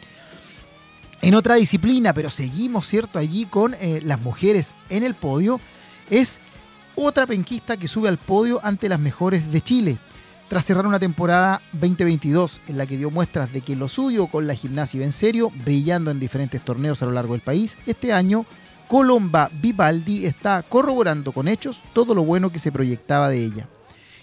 En 1.21 1.35
otra 1.35 1.55
disciplina, 1.55 2.13
pero 2.13 2.29
seguimos, 2.29 2.85
¿cierto? 2.85 3.17
Allí 3.17 3.45
con 3.45 3.75
eh, 3.75 4.01
las 4.03 4.19
mujeres 4.19 4.75
en 4.89 5.03
el 5.03 5.15
podio, 5.15 5.61
es 6.09 6.41
otra 6.95 7.25
penquista 7.25 7.77
que 7.77 7.87
sube 7.87 8.09
al 8.09 8.17
podio 8.17 8.59
ante 8.61 8.89
las 8.89 8.99
mejores 8.99 9.49
de 9.53 9.61
Chile. 9.61 9.97
Tras 10.49 10.65
cerrar 10.65 10.87
una 10.87 10.99
temporada 10.99 11.61
2022 11.73 12.61
en 12.69 12.79
la 12.79 12.87
que 12.87 12.97
dio 12.97 13.11
muestras 13.11 13.53
de 13.53 13.61
que 13.61 13.75
lo 13.75 13.87
suyo 13.87 14.25
con 14.25 14.47
la 14.47 14.55
gimnasia 14.55 14.97
iba 14.97 15.05
en 15.05 15.11
serio, 15.11 15.51
brillando 15.63 16.09
en 16.09 16.19
diferentes 16.19 16.65
torneos 16.65 17.03
a 17.03 17.05
lo 17.05 17.11
largo 17.11 17.33
del 17.33 17.41
país, 17.41 17.77
este 17.85 18.11
año 18.11 18.47
Colomba 18.87 19.51
Vivaldi 19.61 20.25
está 20.25 20.63
corroborando 20.63 21.33
con 21.33 21.47
hechos 21.47 21.83
todo 21.93 22.15
lo 22.15 22.23
bueno 22.23 22.51
que 22.51 22.57
se 22.57 22.71
proyectaba 22.71 23.29
de 23.29 23.45
ella. 23.45 23.69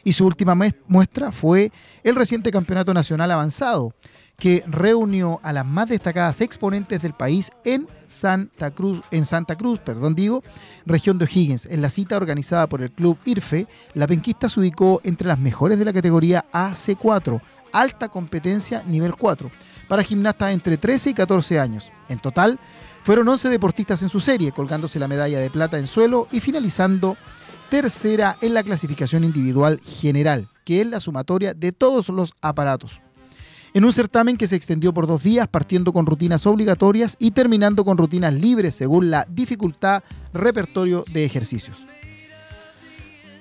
Y 0.03 0.15
su 0.15 0.27
última 0.27 0.57
muestra 0.89 1.31
fue 1.31 1.71
el 2.03 2.17
reciente 2.17 2.51
Campeonato 2.51 2.93
Nacional 2.93 3.31
Avanzado, 3.31 3.95
que 4.39 4.63
reunió 4.67 5.41
a 5.43 5.53
las 5.53 5.65
más 5.65 5.89
destacadas 5.89 6.41
exponentes 6.41 7.01
del 7.01 7.15
país 7.15 7.51
en 7.65 7.89
Santa 8.07 8.71
Cruz, 8.71 9.03
en 9.11 9.25
Santa 9.25 9.57
Cruz, 9.57 9.81
perdón, 9.81 10.15
digo, 10.15 10.43
región 10.85 11.19
de 11.19 11.25
O'Higgins. 11.25 11.67
En 11.67 11.81
la 11.81 11.89
cita 11.89 12.17
organizada 12.17 12.67
por 12.67 12.83
el 12.83 12.91
club 12.91 13.19
IRFE, 13.25 13.67
la 13.95 14.07
penquista 14.07 14.49
se 14.49 14.61
ubicó 14.61 15.01
entre 15.05 15.29
las 15.29 15.39
mejores 15.39 15.79
de 15.79 15.85
la 15.85 15.93
categoría 15.93 16.45
AC4, 16.53 17.41
alta 17.73 18.09
competencia 18.09 18.83
nivel 18.87 19.15
4, 19.17 19.51
para 19.89 20.03
gimnastas 20.03 20.53
entre 20.53 20.77
13 20.77 21.11
y 21.11 21.15
14 21.15 21.59
años. 21.59 21.91
En 22.09 22.19
total, 22.19 22.59
fueron 23.05 23.29
11 23.29 23.49
deportistas 23.49 24.03
en 24.03 24.09
su 24.09 24.21
serie, 24.21 24.53
colgándose 24.53 24.99
la 24.99 25.09
medalla 25.09 25.39
de 25.39 25.51
plata 25.51 25.79
en 25.79 25.87
suelo 25.87 26.29
y 26.31 26.41
finalizando 26.41 27.17
tercera 27.71 28.37
en 28.41 28.53
la 28.53 28.63
clasificación 28.63 29.25
individual 29.25 29.81
general, 29.81 30.49
que 30.65 30.83
es 30.83 30.87
la 30.87 31.01
sumatoria 31.01 31.55
de 31.55 31.73
todos 31.73 32.09
los 32.11 32.35
aparatos. 32.41 33.01
En 33.77 33.85
un 33.85 33.93
certamen 33.93 34.39
que 34.39 34.47
se 34.47 34.57
extendió 34.57 34.95
por 34.95 35.07
dos 35.07 35.23
días, 35.23 35.49
partiendo 35.49 35.93
con 35.93 36.07
rutinas 36.07 36.47
obligatorias 36.47 37.15
y 37.19 37.33
terminando 37.33 37.85
con 37.85 37.99
rutinas 37.99 38.33
libres 38.33 38.75
según 38.75 39.11
la 39.11 39.27
dificultad 39.29 40.03
repertorio 40.33 41.05
de 41.13 41.27
ejercicios. 41.27 41.87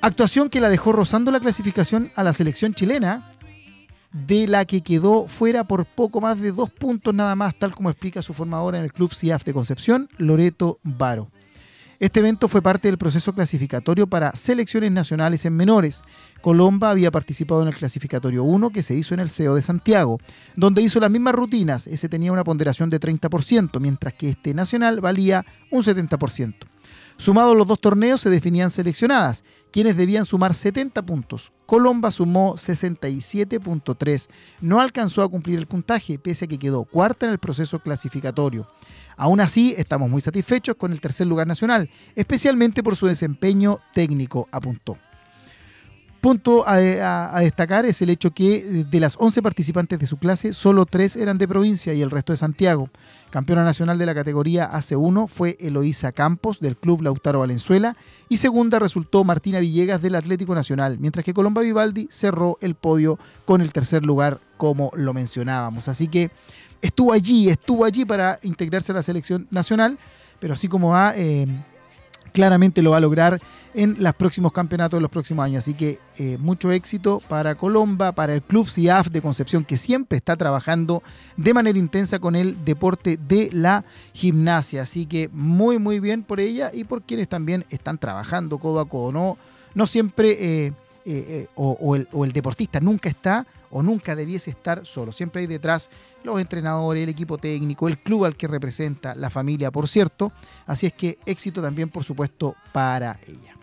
Actuación 0.01 0.49
que 0.49 0.59
la 0.59 0.67
dejó 0.67 0.91
rozando 0.91 1.31
la 1.31 1.39
clasificación 1.39 2.11
a 2.17 2.23
la 2.25 2.33
selección 2.33 2.73
chilena, 2.73 3.31
de 4.11 4.49
la 4.49 4.65
que 4.65 4.81
quedó 4.81 5.29
fuera 5.29 5.63
por 5.63 5.85
poco 5.85 6.19
más 6.19 6.41
de 6.41 6.51
dos 6.51 6.69
puntos 6.69 7.15
nada 7.15 7.37
más, 7.37 7.57
tal 7.57 7.73
como 7.73 7.89
explica 7.89 8.21
su 8.21 8.33
formadora 8.33 8.77
en 8.77 8.83
el 8.83 8.91
Club 8.91 9.13
CIAF 9.13 9.45
de 9.45 9.53
Concepción, 9.53 10.09
Loreto 10.17 10.79
Varo. 10.83 11.29
Este 11.99 12.19
evento 12.19 12.49
fue 12.49 12.61
parte 12.61 12.89
del 12.89 12.97
proceso 12.97 13.33
clasificatorio 13.33 14.05
para 14.05 14.35
selecciones 14.35 14.91
nacionales 14.91 15.45
en 15.45 15.55
menores. 15.55 16.03
Colomba 16.41 16.89
había 16.89 17.09
participado 17.09 17.61
en 17.61 17.69
el 17.69 17.75
clasificatorio 17.75 18.43
1 18.43 18.69
que 18.71 18.83
se 18.83 18.95
hizo 18.95 19.13
en 19.13 19.21
el 19.21 19.29
CEO 19.29 19.55
de 19.55 19.61
Santiago, 19.61 20.19
donde 20.57 20.81
hizo 20.81 20.99
las 20.99 21.09
mismas 21.09 21.35
rutinas. 21.35 21.87
Ese 21.87 22.09
tenía 22.09 22.33
una 22.33 22.43
ponderación 22.43 22.89
de 22.89 22.99
30%, 22.99 23.79
mientras 23.79 24.13
que 24.13 24.31
este 24.31 24.53
nacional 24.53 24.99
valía 24.99 25.45
un 25.71 25.83
70%. 25.83 26.55
Sumados 27.17 27.55
los 27.55 27.65
dos 27.65 27.79
torneos 27.79 28.19
se 28.19 28.29
definían 28.29 28.71
seleccionadas, 28.71 29.45
quienes 29.71 29.95
debían 29.95 30.25
sumar 30.25 30.53
70 30.53 31.01
puntos. 31.05 31.53
Colomba 31.65 32.11
sumó 32.11 32.55
67.3. 32.55 34.27
No 34.59 34.81
alcanzó 34.81 35.23
a 35.23 35.29
cumplir 35.29 35.57
el 35.57 35.65
puntaje, 35.65 36.19
pese 36.19 36.43
a 36.43 36.47
que 36.49 36.59
quedó 36.59 36.83
cuarta 36.83 37.25
en 37.25 37.31
el 37.31 37.39
proceso 37.39 37.79
clasificatorio. 37.79 38.67
Aún 39.17 39.39
así, 39.39 39.75
estamos 39.77 40.09
muy 40.09 40.21
satisfechos 40.21 40.75
con 40.75 40.91
el 40.91 40.99
tercer 40.99 41.27
lugar 41.27 41.47
nacional, 41.47 41.89
especialmente 42.15 42.83
por 42.83 42.95
su 42.95 43.07
desempeño 43.07 43.79
técnico, 43.93 44.47
apuntó. 44.51 44.97
Punto 46.25 46.67
a, 46.67 47.39
destacar 47.41 47.85
es 47.85 48.01
el 48.01 48.09
hecho 48.09 48.31
que 48.31 48.63
de 48.89 48.99
las 48.99 49.15
11 49.19 49.43
participantes 49.43 49.99
de 49.99 50.07
su 50.07 50.17
clase, 50.17 50.53
solo 50.53 50.87
3 50.87 51.17
eran 51.17 51.37
de 51.37 51.47
provincia 51.47 51.93
y 51.93 52.01
el 52.01 52.09
resto 52.09 52.33
de 52.33 52.37
Santiago. 52.37 52.89
Campeona 53.29 53.63
nacional 53.63 53.99
de 53.99 54.07
la 54.07 54.15
categoría 54.15 54.71
AC1 54.71 55.27
fue 55.27 55.55
Eloísa 55.59 56.13
Campos 56.13 56.59
del 56.59 56.77
Club 56.77 57.03
Lautaro 57.03 57.41
Valenzuela 57.41 57.95
y 58.27 58.37
segunda 58.37 58.79
resultó 58.79 59.23
Martina 59.23 59.59
Villegas 59.59 60.01
del 60.01 60.15
Atlético 60.15 60.55
Nacional, 60.55 60.97
mientras 60.97 61.23
que 61.23 61.35
Colomba 61.35 61.61
Vivaldi 61.61 62.07
cerró 62.09 62.57
el 62.59 62.73
podio 62.73 63.19
con 63.45 63.61
el 63.61 63.71
tercer 63.71 64.03
lugar 64.03 64.39
como 64.57 64.89
lo 64.95 65.13
mencionábamos. 65.13 65.87
Así 65.89 66.07
que 66.07 66.31
estuvo 66.85 67.13
allí, 67.13 67.49
estuvo 67.49 67.85
allí 67.85 68.05
para 68.05 68.37
integrarse 68.43 68.91
a 68.91 68.95
la 68.95 69.03
selección 69.03 69.47
nacional, 69.51 69.97
pero 70.39 70.53
así 70.53 70.67
como 70.67 70.89
va, 70.89 71.13
eh, 71.15 71.47
claramente 72.31 72.81
lo 72.81 72.91
va 72.91 72.97
a 72.97 72.99
lograr 72.99 73.41
en 73.73 73.95
los 73.97 74.13
próximos 74.13 74.51
campeonatos 74.51 74.97
de 74.97 75.01
los 75.01 75.09
próximos 75.09 75.45
años. 75.45 75.63
Así 75.63 75.73
que 75.73 75.99
eh, 76.17 76.37
mucho 76.37 76.71
éxito 76.71 77.21
para 77.27 77.55
Colomba, 77.55 78.11
para 78.11 78.33
el 78.33 78.41
Club 78.41 78.69
CIAF 78.69 79.07
de 79.09 79.21
Concepción, 79.21 79.65
que 79.65 79.77
siempre 79.77 80.17
está 80.17 80.35
trabajando 80.35 81.01
de 81.37 81.53
manera 81.53 81.79
intensa 81.79 82.19
con 82.19 82.35
el 82.35 82.63
deporte 82.63 83.17
de 83.17 83.49
la 83.51 83.85
gimnasia. 84.13 84.83
Así 84.83 85.05
que 85.05 85.29
muy, 85.31 85.79
muy 85.79 85.99
bien 85.99 86.23
por 86.23 86.39
ella 86.39 86.71
y 86.73 86.83
por 86.83 87.03
quienes 87.03 87.29
también 87.29 87.65
están 87.69 87.97
trabajando 87.97 88.57
codo 88.57 88.79
a 88.79 88.87
codo. 88.87 89.11
No, 89.11 89.37
no 89.73 89.87
siempre, 89.87 90.37
eh, 90.39 90.73
o, 91.55 91.95
el, 91.95 92.07
o 92.11 92.25
el 92.25 92.31
deportista 92.31 92.79
nunca 92.79 93.09
está 93.09 93.45
o 93.69 93.83
nunca 93.83 94.15
debiese 94.15 94.51
estar 94.51 94.85
solo. 94.85 95.11
Siempre 95.11 95.41
hay 95.41 95.47
detrás 95.47 95.89
los 96.23 96.39
entrenadores, 96.39 97.03
el 97.03 97.09
equipo 97.09 97.37
técnico, 97.37 97.87
el 97.87 97.97
club 97.99 98.25
al 98.25 98.35
que 98.35 98.47
representa, 98.47 99.13
la 99.15 99.29
familia, 99.29 99.69
por 99.69 99.87
cierto. 99.87 100.31
Así 100.65 100.85
es 100.87 100.93
que 100.93 101.17
éxito 101.25 101.61
también, 101.61 101.89
por 101.89 102.03
supuesto, 102.03 102.55
para 102.71 103.19
ella. 103.27 103.53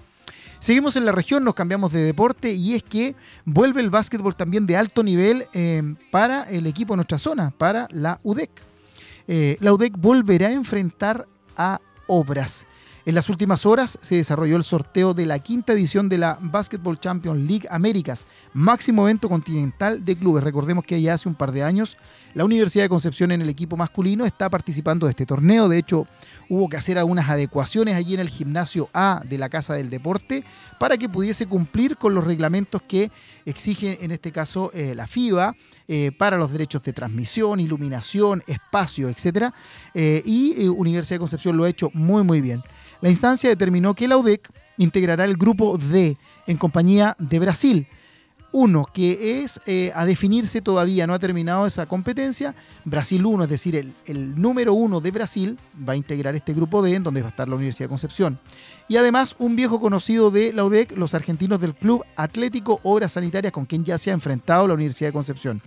Seguimos 0.58 0.94
en 0.96 1.04
la 1.04 1.12
región, 1.12 1.42
nos 1.42 1.54
cambiamos 1.54 1.92
de 1.92 2.04
deporte 2.04 2.52
y 2.52 2.74
es 2.74 2.82
que 2.82 3.16
vuelve 3.44 3.80
el 3.80 3.90
básquetbol 3.90 4.36
también 4.36 4.66
de 4.66 4.76
alto 4.76 5.02
nivel 5.02 5.46
eh, 5.54 5.82
para 6.10 6.44
el 6.44 6.66
equipo 6.66 6.92
de 6.92 6.98
nuestra 6.98 7.18
zona, 7.18 7.50
para 7.50 7.88
la 7.90 8.20
UDEC. 8.22 8.50
Eh, 9.26 9.56
la 9.60 9.72
UDEC 9.72 9.96
volverá 9.98 10.48
a 10.48 10.52
enfrentar 10.52 11.26
a 11.56 11.80
Obras 12.06 12.66
En 13.04 13.16
las 13.16 13.28
últimas 13.28 13.66
horas 13.66 13.98
se 14.00 14.14
desarrolló 14.14 14.56
el 14.56 14.62
sorteo 14.62 15.12
de 15.12 15.26
la 15.26 15.40
quinta 15.40 15.72
edición 15.72 16.08
de 16.08 16.18
la 16.18 16.38
Basketball 16.40 17.00
Champions 17.00 17.40
League 17.40 17.66
Américas, 17.68 18.28
máximo 18.54 19.02
evento 19.02 19.28
continental 19.28 20.04
de 20.04 20.16
clubes. 20.16 20.44
Recordemos 20.44 20.84
que 20.84 21.02
ya 21.02 21.14
hace 21.14 21.28
un 21.28 21.34
par 21.34 21.50
de 21.50 21.64
años 21.64 21.96
la 22.34 22.46
Universidad 22.46 22.84
de 22.84 22.88
Concepción 22.88 23.30
en 23.30 23.42
el 23.42 23.50
equipo 23.50 23.76
masculino 23.76 24.24
está 24.24 24.48
participando 24.48 25.06
de 25.06 25.10
este 25.10 25.26
torneo. 25.26 25.68
De 25.68 25.78
hecho, 25.78 26.06
hubo 26.48 26.68
que 26.68 26.78
hacer 26.78 26.96
algunas 26.96 27.28
adecuaciones 27.28 27.94
allí 27.94 28.14
en 28.14 28.20
el 28.20 28.30
gimnasio 28.30 28.88
A 28.94 29.22
de 29.28 29.36
la 29.36 29.50
Casa 29.50 29.74
del 29.74 29.90
Deporte 29.90 30.44
para 30.78 30.96
que 30.96 31.10
pudiese 31.10 31.46
cumplir 31.46 31.98
con 31.98 32.14
los 32.14 32.24
reglamentos 32.24 32.80
que 32.82 33.10
exige 33.44 34.02
en 34.02 34.12
este 34.12 34.32
caso 34.32 34.70
eh, 34.72 34.94
la 34.94 35.06
FIBA 35.06 35.54
eh, 35.88 36.10
para 36.16 36.38
los 36.38 36.50
derechos 36.50 36.82
de 36.82 36.94
transmisión, 36.94 37.60
iluminación, 37.60 38.42
espacio, 38.46 39.10
etc. 39.10 39.52
Eh, 39.92 40.22
y 40.24 40.68
Universidad 40.68 41.16
de 41.16 41.20
Concepción 41.20 41.56
lo 41.56 41.64
ha 41.64 41.68
hecho 41.68 41.90
muy 41.92 42.22
muy 42.22 42.40
bien. 42.40 42.62
La 43.02 43.08
instancia 43.08 43.50
determinó 43.50 43.94
que 43.94 44.06
la 44.06 44.16
UDEC 44.16 44.48
integrará 44.78 45.24
el 45.24 45.36
grupo 45.36 45.76
D 45.76 46.16
en 46.46 46.56
compañía 46.56 47.16
de 47.18 47.40
Brasil. 47.40 47.88
Uno, 48.52 48.86
que 48.92 49.42
es 49.42 49.60
eh, 49.66 49.90
a 49.94 50.04
definirse 50.04 50.60
todavía, 50.60 51.06
no 51.06 51.14
ha 51.14 51.18
terminado 51.18 51.66
esa 51.66 51.86
competencia. 51.86 52.54
Brasil 52.84 53.26
1, 53.26 53.44
es 53.44 53.50
decir, 53.50 53.74
el, 53.74 53.92
el, 54.04 54.40
número 54.40 54.74
uno 54.74 55.00
de 55.00 55.10
Brasil 55.10 55.58
va 55.76 55.94
a 55.94 55.96
integrar 55.96 56.36
este 56.36 56.52
grupo 56.52 56.80
D, 56.80 56.94
en 56.94 57.02
donde 57.02 57.22
va 57.22 57.28
a 57.28 57.30
estar 57.30 57.48
la 57.48 57.56
Universidad 57.56 57.86
de 57.86 57.90
Concepción. 57.90 58.38
Y 58.88 58.98
además, 58.98 59.34
un 59.38 59.56
viejo 59.56 59.80
conocido 59.80 60.30
de 60.30 60.52
la 60.52 60.64
UDEC, 60.64 60.96
los 60.96 61.14
argentinos 61.14 61.60
del 61.60 61.74
Club 61.74 62.04
Atlético 62.14 62.78
Obras 62.84 63.12
Sanitarias, 63.12 63.52
con 63.52 63.64
quien 63.64 63.84
ya 63.84 63.98
se 63.98 64.10
ha 64.10 64.14
enfrentado 64.14 64.68
la 64.68 64.74
Universidad 64.74 65.08
de 65.08 65.14
Concepción. 65.14 65.60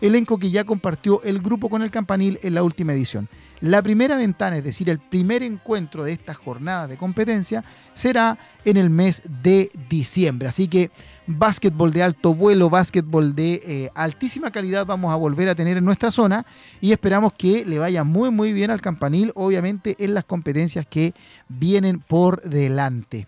Elenco 0.00 0.38
que 0.38 0.50
ya 0.50 0.64
compartió 0.64 1.22
el 1.22 1.40
grupo 1.40 1.68
con 1.68 1.82
el 1.82 1.90
Campanil 1.90 2.38
en 2.42 2.54
la 2.54 2.62
última 2.62 2.92
edición. 2.92 3.28
La 3.60 3.82
primera 3.82 4.16
ventana, 4.16 4.58
es 4.58 4.64
decir, 4.64 4.90
el 4.90 4.98
primer 4.98 5.42
encuentro 5.42 6.04
de 6.04 6.12
esta 6.12 6.34
jornada 6.34 6.86
de 6.86 6.96
competencia, 6.96 7.64
será 7.94 8.36
en 8.64 8.76
el 8.76 8.90
mes 8.90 9.22
de 9.42 9.70
diciembre. 9.88 10.48
Así 10.48 10.68
que 10.68 10.90
básquetbol 11.26 11.92
de 11.92 12.02
alto 12.02 12.34
vuelo, 12.34 12.68
básquetbol 12.68 13.34
de 13.34 13.62
eh, 13.66 13.90
altísima 13.94 14.50
calidad 14.50 14.86
vamos 14.86 15.12
a 15.12 15.16
volver 15.16 15.48
a 15.48 15.54
tener 15.54 15.76
en 15.76 15.84
nuestra 15.84 16.10
zona 16.10 16.44
y 16.80 16.92
esperamos 16.92 17.32
que 17.32 17.64
le 17.64 17.78
vaya 17.78 18.04
muy 18.04 18.30
muy 18.30 18.52
bien 18.52 18.70
al 18.70 18.80
campanil, 18.80 19.32
obviamente 19.34 19.96
en 19.98 20.14
las 20.14 20.24
competencias 20.24 20.86
que 20.86 21.14
vienen 21.48 22.00
por 22.00 22.42
delante. 22.42 23.26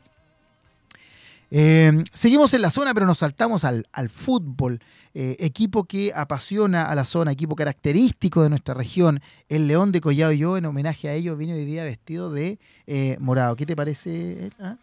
Eh, 1.51 2.05
seguimos 2.13 2.53
en 2.55 2.63
la 2.63 2.71
zona, 2.71 2.95
pero 2.95 3.07
nos 3.07 3.19
saltamos 3.19 3.65
al, 3.65 3.87
al 3.93 4.11
fútbol. 4.11 4.81
Eh, 5.15 5.37
equipo 5.41 5.85
que 5.85 6.13
apasiona 6.15 6.85
a 6.85 6.95
la 6.95 7.05
zona, 7.05 7.33
equipo 7.33 7.57
característico 7.57 8.43
de 8.43 8.51
nuestra 8.51 8.75
región. 8.75 9.21
El 9.49 9.67
León 9.67 9.91
de 9.91 10.01
Collado 10.01 10.33
y 10.33 10.39
yo, 10.39 10.57
en 10.57 10.67
homenaje 10.67 11.09
a 11.09 11.15
ellos, 11.15 11.37
vine 11.37 11.55
hoy 11.55 11.65
día 11.65 11.83
vestido 11.85 12.31
de 12.31 12.59
eh, 12.87 13.17
morado. 13.19 13.57
¿Qué 13.57 13.67
te 13.67 13.75
parece? 13.75 14.51
ah? 14.61 14.77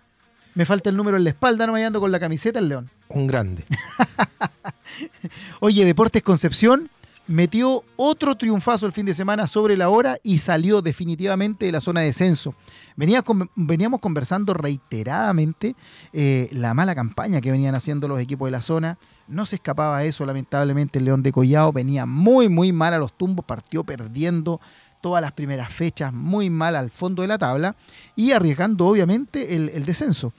Me 0.56 0.66
falta 0.66 0.90
el 0.90 0.98
número 0.98 1.18
en 1.18 1.24
la 1.24 1.30
espalda, 1.30 1.68
no 1.68 1.74
me 1.74 1.86
ando 1.86 2.00
con 2.00 2.12
la 2.12 2.20
camiseta 2.20 2.60
el 2.60 2.70
León. 2.70 2.90
Un 3.10 3.28
grande. 3.28 3.66
Oye, 5.60 5.86
Deportes 5.86 6.24
Concepción 6.24 6.90
metió 7.28 7.84
otro 7.96 8.36
triunfazo 8.36 8.86
el 8.86 8.92
fin 8.92 9.06
de 9.06 9.14
semana 9.14 9.48
sobre 9.48 9.78
la 9.78 9.90
hora 9.90 10.18
y 10.24 10.38
salió 10.38 10.82
definitivamente 10.82 11.66
de 11.66 11.72
la 11.72 11.82
zona 11.82 12.02
de 12.02 12.08
descenso. 12.08 12.56
Venía 12.96 13.24
veníamos 13.56 14.00
conversando 14.00 14.54
reiteradamente 14.54 15.76
eh, 16.14 16.50
la 16.52 16.74
mala 16.74 16.96
campaña 16.96 17.42
que 17.42 17.52
venían 17.52 17.76
haciendo 17.76 18.08
los 18.08 18.20
equipos 18.20 18.48
de 18.48 18.52
la 18.52 18.62
zona. 18.62 18.98
No 19.28 19.46
se 19.46 19.56
escapaba 19.56 20.04
eso, 20.04 20.26
lamentablemente 20.26 21.00
el 21.00 21.06
León 21.06 21.24
de 21.24 21.32
Collao 21.32 21.74
venía 21.74 22.06
muy, 22.06 22.48
muy 22.48 22.72
mal 22.72 22.94
a 22.94 23.00
los 23.00 23.18
tumbos, 23.18 23.46
partió 23.46 23.84
perdiendo 23.84 24.62
todas 25.02 25.22
las 25.22 25.34
primeras 25.34 25.72
fechas, 25.72 26.14
muy 26.14 26.50
mal 26.50 26.76
al 26.76 26.90
fondo 26.90 27.22
de 27.22 27.28
la 27.28 27.38
tabla 27.38 27.76
y 28.16 28.32
arriesgando 28.32 28.88
obviamente 28.88 29.56
el 29.56 29.86
descenso. 29.86 30.34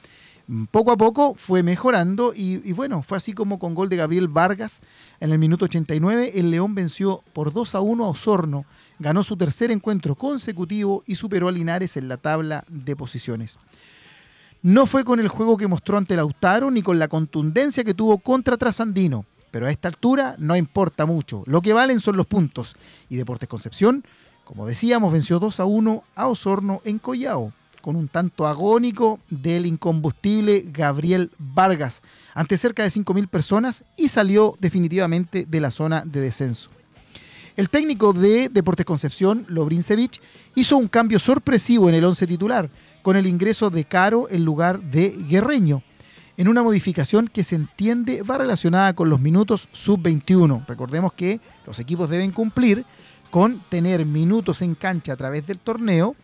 Poco 0.70 0.92
a 0.92 0.96
poco 0.96 1.34
fue 1.34 1.64
mejorando 1.64 2.32
y, 2.32 2.60
y 2.68 2.72
bueno, 2.72 3.02
fue 3.02 3.16
así 3.16 3.32
como 3.32 3.58
con 3.58 3.74
gol 3.74 3.88
de 3.88 3.96
Gabriel 3.96 4.28
Vargas 4.28 4.80
en 5.18 5.32
el 5.32 5.38
minuto 5.38 5.64
89, 5.64 6.32
el 6.36 6.52
León 6.52 6.74
venció 6.74 7.24
por 7.32 7.52
2 7.52 7.74
a 7.74 7.80
1 7.80 8.04
a 8.04 8.08
Osorno, 8.08 8.64
ganó 8.98 9.24
su 9.24 9.36
tercer 9.36 9.72
encuentro 9.72 10.14
consecutivo 10.14 11.02
y 11.06 11.16
superó 11.16 11.48
a 11.48 11.52
Linares 11.52 11.96
en 11.96 12.08
la 12.08 12.16
tabla 12.16 12.64
de 12.68 12.94
posiciones. 12.94 13.58
No 14.62 14.86
fue 14.86 15.04
con 15.04 15.20
el 15.20 15.28
juego 15.28 15.56
que 15.56 15.68
mostró 15.68 15.96
ante 15.96 16.16
Lautaro 16.16 16.70
ni 16.70 16.82
con 16.82 16.98
la 16.98 17.08
contundencia 17.08 17.84
que 17.84 17.94
tuvo 17.94 18.18
contra 18.18 18.56
Trasandino, 18.56 19.24
pero 19.50 19.66
a 19.66 19.70
esta 19.70 19.88
altura 19.88 20.34
no 20.38 20.56
importa 20.56 21.06
mucho. 21.06 21.44
Lo 21.46 21.62
que 21.62 21.72
valen 21.72 22.00
son 22.00 22.16
los 22.16 22.26
puntos. 22.26 22.74
Y 23.08 23.16
Deportes 23.16 23.48
Concepción, 23.48 24.04
como 24.44 24.66
decíamos, 24.66 25.12
venció 25.12 25.38
2 25.38 25.60
a 25.60 25.64
1 25.66 26.04
a 26.14 26.26
Osorno 26.26 26.80
en 26.84 26.98
Collao, 26.98 27.52
con 27.86 27.94
un 27.94 28.08
tanto 28.08 28.48
agónico 28.48 29.20
del 29.30 29.64
incombustible 29.64 30.64
Gabriel 30.72 31.30
Vargas, 31.38 32.02
ante 32.34 32.58
cerca 32.58 32.82
de 32.82 32.88
5.000 32.88 33.28
personas 33.28 33.84
y 33.96 34.08
salió 34.08 34.56
definitivamente 34.58 35.46
de 35.48 35.60
la 35.60 35.70
zona 35.70 36.02
de 36.04 36.20
descenso. 36.20 36.68
El 37.54 37.70
técnico 37.70 38.12
de 38.12 38.48
Deportes 38.48 38.84
Concepción, 38.84 39.46
Lobrinsevich, 39.46 40.20
hizo 40.56 40.76
un 40.76 40.88
cambio 40.88 41.20
sorpresivo 41.20 41.88
en 41.88 41.94
el 41.94 42.04
11 42.04 42.26
titular, 42.26 42.70
con 43.02 43.14
el 43.14 43.28
ingreso 43.28 43.70
de 43.70 43.84
Caro 43.84 44.26
en 44.30 44.44
lugar 44.44 44.80
de 44.80 45.10
Guerreño, 45.10 45.84
en 46.36 46.48
una 46.48 46.64
modificación 46.64 47.28
que 47.28 47.44
se 47.44 47.54
entiende 47.54 48.22
va 48.22 48.36
relacionada 48.36 48.94
con 48.94 49.10
los 49.10 49.20
minutos 49.20 49.68
sub-21. 49.70 50.66
Recordemos 50.66 51.12
que 51.12 51.38
los 51.64 51.78
equipos 51.78 52.10
deben 52.10 52.32
cumplir 52.32 52.84
con 53.30 53.60
tener 53.68 54.04
minutos 54.04 54.60
en 54.60 54.74
cancha 54.74 55.12
a 55.12 55.16
través 55.16 55.46
del 55.46 55.60
torneo 55.60 56.16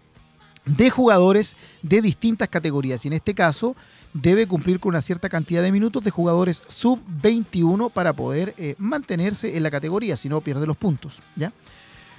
de 0.64 0.90
jugadores 0.90 1.56
de 1.82 2.02
distintas 2.02 2.48
categorías. 2.48 3.04
Y 3.04 3.08
en 3.08 3.14
este 3.14 3.34
caso 3.34 3.76
debe 4.12 4.46
cumplir 4.46 4.78
con 4.80 4.90
una 4.90 5.00
cierta 5.00 5.28
cantidad 5.28 5.62
de 5.62 5.72
minutos 5.72 6.04
de 6.04 6.10
jugadores 6.10 6.62
sub-21 6.68 7.90
para 7.90 8.12
poder 8.12 8.54
eh, 8.58 8.74
mantenerse 8.78 9.56
en 9.56 9.62
la 9.62 9.70
categoría, 9.70 10.16
si 10.16 10.28
no 10.28 10.40
pierde 10.40 10.66
los 10.66 10.76
puntos. 10.76 11.20
¿ya? 11.36 11.52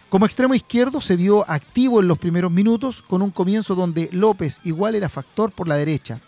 Como 0.10 0.25
extremo 0.25 0.53
izquierdo 0.53 1.01
se 1.01 1.15
vio 1.15 1.49
activo 1.49 1.99
en 1.99 2.08
los 2.08 2.19
primeros 2.19 2.51
minutos 2.51 3.01
con 3.01 3.21
un 3.21 3.32
comienzo 3.32 3.75
donde 3.75 4.10
López 4.12 4.60
igual 4.63 4.95
era 4.95 5.10
factor 5.10 5.51
por 5.51 5.67
la 5.67 5.75
derecha. 5.75 6.19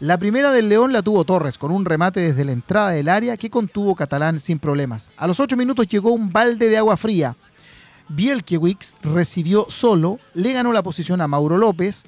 La 0.00 0.18
primera 0.18 0.50
del 0.50 0.68
León 0.68 0.92
la 0.92 1.02
tuvo 1.02 1.24
Torres 1.24 1.56
con 1.56 1.70
un 1.70 1.84
remate 1.84 2.20
desde 2.20 2.44
la 2.44 2.52
entrada 2.52 2.90
del 2.90 3.08
área 3.08 3.36
que 3.36 3.50
contuvo 3.50 3.94
Catalán 3.94 4.40
sin 4.40 4.58
problemas. 4.58 5.10
A 5.16 5.26
los 5.26 5.40
8 5.40 5.56
minutos 5.56 5.86
llegó 5.86 6.12
un 6.12 6.32
balde 6.32 6.68
de 6.68 6.78
agua 6.78 6.96
fría. 6.96 7.36
Bielkiewicz 8.08 8.94
recibió 9.02 9.66
solo, 9.68 10.18
le 10.34 10.52
ganó 10.52 10.72
la 10.72 10.82
posición 10.82 11.20
a 11.20 11.28
Mauro 11.28 11.56
López 11.58 12.04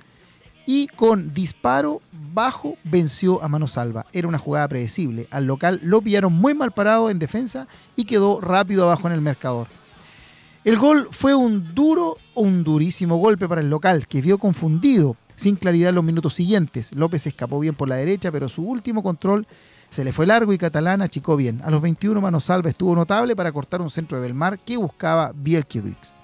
y 0.66 0.88
con 0.88 1.32
disparo 1.32 2.02
bajo 2.12 2.76
venció 2.84 3.42
a 3.42 3.48
mano 3.48 3.68
salva. 3.68 4.06
Era 4.12 4.28
una 4.28 4.38
jugada 4.38 4.68
predecible. 4.68 5.28
Al 5.30 5.46
local 5.46 5.80
lo 5.82 6.02
pillaron 6.02 6.32
muy 6.32 6.54
mal 6.54 6.72
parado 6.72 7.08
en 7.08 7.18
defensa 7.18 7.66
y 7.94 8.04
quedó 8.04 8.40
rápido 8.40 8.84
abajo 8.84 9.06
en 9.06 9.14
el 9.14 9.20
marcador. 9.20 9.68
El 10.64 10.76
gol 10.76 11.08
fue 11.12 11.34
un 11.34 11.74
duro 11.74 12.18
un 12.34 12.64
durísimo 12.64 13.16
golpe 13.16 13.48
para 13.48 13.60
el 13.60 13.70
local, 13.70 14.08
que 14.08 14.20
vio 14.20 14.38
confundido, 14.38 15.16
sin 15.36 15.54
claridad 15.56 15.90
en 15.90 15.94
los 15.94 16.04
minutos 16.04 16.34
siguientes. 16.34 16.94
López 16.94 17.26
escapó 17.26 17.60
bien 17.60 17.74
por 17.74 17.88
la 17.88 17.96
derecha, 17.96 18.32
pero 18.32 18.48
su 18.48 18.64
último 18.64 19.02
control 19.02 19.46
se 19.90 20.04
le 20.04 20.12
fue 20.12 20.26
largo 20.26 20.52
y 20.52 20.58
Catalán 20.58 21.02
achicó 21.02 21.36
bien. 21.36 21.60
A 21.64 21.70
los 21.70 21.82
21 21.82 22.20
Mano 22.20 22.40
Salva 22.40 22.70
estuvo 22.70 22.94
notable 22.94 23.36
para 23.36 23.52
cortar 23.52 23.80
un 23.80 23.90
centro 23.90 24.18
de 24.18 24.22
Belmar 24.22 24.58
que 24.58 24.76
buscaba 24.76 25.32
Bielkiewicz. 25.34 26.14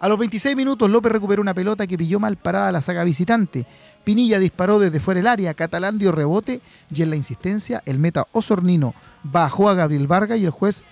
A 0.00 0.08
los 0.08 0.18
26 0.18 0.54
minutos 0.54 0.88
López 0.88 1.10
recuperó 1.10 1.42
una 1.42 1.54
pelota 1.54 1.86
que 1.86 1.98
pilló 1.98 2.20
mal 2.20 2.36
parada 2.36 2.70
la 2.70 2.80
saga 2.80 3.02
visitante. 3.02 3.66
Pinilla 4.04 4.38
disparó 4.38 4.78
desde 4.78 5.00
fuera 5.00 5.18
del 5.18 5.26
área, 5.26 5.54
Catalán 5.54 5.98
dio 5.98 6.12
rebote 6.12 6.60
y 6.94 7.02
en 7.02 7.10
la 7.10 7.16
insistencia 7.16 7.82
el 7.84 7.98
meta 7.98 8.26
osornino 8.32 8.94
bajó 9.24 9.68
a 9.68 9.74
Gabriel 9.74 10.06
Vargas 10.06 10.38
y 10.38 10.44
el 10.44 10.50
juez 10.50 10.84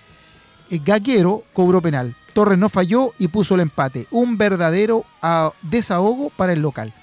eh, 0.69 0.79
Gaguero 0.83 1.43
cobró 1.53 1.81
penal. 1.81 2.15
Torres 2.33 2.59
no 2.59 2.69
falló 2.69 3.13
y 3.17 3.29
puso 3.29 3.55
el 3.55 3.61
empate. 3.61 4.07
Un 4.11 4.37
verdadero 4.37 5.05
ah, 5.21 5.53
desahogo 5.61 6.29
para 6.29 6.53
el 6.53 6.61
local. 6.61 6.93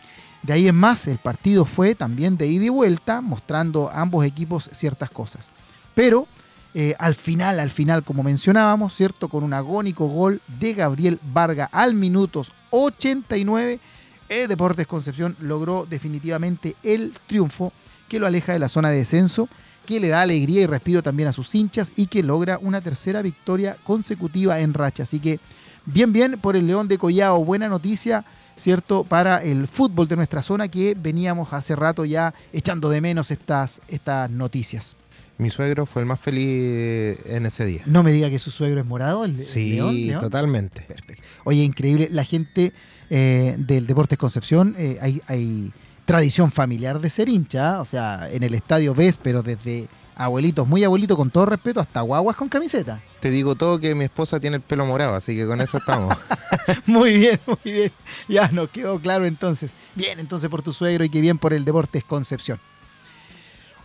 De 0.45 0.53
ahí 0.53 0.69
en 0.69 0.77
más, 0.77 1.07
el 1.07 1.17
partido 1.17 1.65
fue 1.65 1.95
también 1.95 2.37
de 2.37 2.47
ida 2.47 2.67
y 2.67 2.69
vuelta, 2.69 3.23
mostrando 3.23 3.89
a 3.89 4.03
ambos 4.03 4.27
equipos 4.27 4.69
ciertas 4.73 5.09
cosas. 5.09 5.49
Pero 5.95 6.29
eh, 6.75 6.95
al 6.99 7.15
final, 7.15 7.61
al 7.61 7.71
final, 7.71 8.05
como 8.05 8.23
mencionábamos, 8.23 8.95
¿cierto? 8.95 9.29
Con 9.29 9.43
un 9.43 9.55
agónico 9.55 10.07
gol 10.07 10.43
de 10.61 10.75
Gabriel 10.75 11.19
Varga 11.33 11.71
al 11.73 11.95
minutos 11.95 12.53
89, 12.71 13.81
eh, 14.29 14.47
Deportes 14.47 14.87
Concepción 14.87 15.35
logró 15.41 15.87
definitivamente 15.89 16.77
el 16.83 17.15
triunfo 17.27 17.73
que 18.07 18.19
lo 18.19 18.27
aleja 18.27 18.53
de 18.53 18.59
la 18.59 18.69
zona 18.69 18.91
de 18.91 18.99
descenso, 18.99 19.49
que 19.87 19.99
le 19.99 20.09
da 20.09 20.21
alegría 20.21 20.61
y 20.61 20.67
respiro 20.67 21.03
también 21.03 21.29
a 21.31 21.33
sus 21.33 21.55
hinchas 21.55 21.91
y 21.97 22.07
que 22.07 22.23
logra 22.23 22.59
una 22.61 22.83
tercera 22.83 23.23
victoria 23.23 23.79
consecutiva 23.83 24.61
en 24.61 24.75
racha. 24.75 25.05
Así 25.05 25.21
que 25.21 25.41
bien, 25.87 26.13
bien 26.13 26.39
por 26.39 26.55
el 26.55 26.67
León 26.67 26.87
de 26.87 26.99
Collao, 26.99 27.43
buena 27.43 27.67
noticia. 27.67 28.27
¿Cierto? 28.57 29.05
Para 29.05 29.43
el 29.43 29.67
fútbol 29.67 30.07
de 30.09 30.17
nuestra 30.17 30.43
zona 30.43 30.69
que 30.69 30.95
veníamos 30.95 31.53
hace 31.53 31.75
rato 31.75 32.05
ya 32.05 32.35
echando 32.53 32.89
de 32.89 33.01
menos 33.01 33.31
estas, 33.31 33.81
estas 33.89 34.31
noticias. 34.31 34.97
Mi 35.39 35.51
suegro 35.51 35.85
fue 35.85 36.03
el 36.03 36.07
más 36.07 36.21
feliz 36.21 37.19
en 37.27 37.45
ese 37.47 37.67
día. 37.67 37.83
No 37.87 38.05
me 38.05 38.13
diga 38.13 38.31
que 38.31 38.39
su 38.39 38.53
suegro 38.53 38.81
es 38.81 38.87
morado, 38.87 39.25
el, 39.25 39.39
Sí, 39.39 39.75
León. 39.75 40.07
León. 40.07 40.21
totalmente. 40.21 40.83
Perfecto. 40.83 41.23
Oye, 41.43 41.63
increíble. 41.65 42.09
La 42.13 42.25
gente 42.25 42.73
eh, 43.11 43.57
del 43.59 43.87
Deportes 43.89 44.17
Concepción, 44.17 44.77
eh, 44.79 44.99
hay, 45.01 45.21
hay 45.27 45.73
tradición 46.05 46.53
familiar 46.53 47.01
de 47.01 47.11
ser 47.11 47.29
hincha, 47.29 47.81
o 47.81 47.85
sea, 47.85 48.29
en 48.31 48.45
el 48.45 48.55
estadio 48.55 48.95
ves, 48.95 49.19
pero 49.21 49.43
desde 49.43 49.89
abuelitos, 50.17 50.67
muy 50.67 50.85
abuelitos, 50.85 51.17
con 51.17 51.31
todo 51.31 51.47
respeto, 51.47 51.81
hasta 51.81 52.01
guaguas 52.01 52.37
con 52.37 52.49
camiseta. 52.49 53.01
Te 53.21 53.31
digo 53.31 53.55
todo 53.55 53.79
que 53.79 53.95
mi 53.95 54.05
esposa 54.05 54.41
tiene 54.41 54.57
el 54.57 54.63
pelo 54.63 54.87
morado, 54.87 55.15
así 55.15 55.37
que 55.37 55.47
con 55.47 55.61
eso 55.61 55.79
estamos. 55.79 56.17
muy 56.87 57.19
bien, 57.19 57.41
muy 57.47 57.73
bien. 57.73 57.93
Ya 58.29 58.49
nos 58.49 58.71
quedó 58.71 58.99
claro 58.99 59.27
entonces. 59.27 59.73
Bien, 59.95 60.19
entonces 60.19 60.51
por 60.51 60.63
tu 60.63 60.73
suegro 60.73 61.05
y 61.05 61.11
que 61.11 61.21
bien 61.21 61.39
por 61.39 61.53
el 61.53 61.65
Deportes 61.65 62.05
Concepción. 62.05 62.61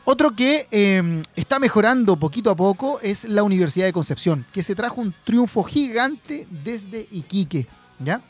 Otro 0.06 0.36
que 0.36 0.68
eh, 0.72 1.22
está 1.36 1.60
mejorando 1.60 2.16
poquito 2.16 2.50
a 2.50 2.56
poco 2.56 3.00
es 3.02 3.26
la 3.26 3.44
Universidad 3.44 3.86
de 3.86 3.94
Concepción, 3.94 4.46
que 4.52 4.64
se 4.64 4.74
trajo 4.74 5.02
un 5.02 5.14
triunfo 5.24 5.64
gigante 5.64 6.48
desde 6.50 7.08
Iquique, 7.12 7.68
¿ya? 8.00 8.22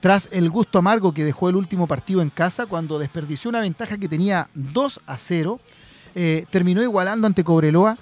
Tras 0.00 0.28
el 0.32 0.50
gusto 0.50 0.78
amargo 0.78 1.14
que 1.14 1.24
dejó 1.24 1.48
el 1.48 1.56
último 1.56 1.86
partido 1.86 2.20
en 2.20 2.28
casa, 2.28 2.66
cuando 2.66 2.98
desperdició 2.98 3.48
una 3.48 3.60
ventaja 3.60 3.96
que 3.96 4.06
tenía 4.06 4.50
2 4.52 5.00
a 5.06 5.16
0, 5.16 5.58
eh, 6.14 6.46
terminó 6.50 6.82
igualando 6.82 7.26
ante 7.26 7.44
Cobreloa. 7.44 7.98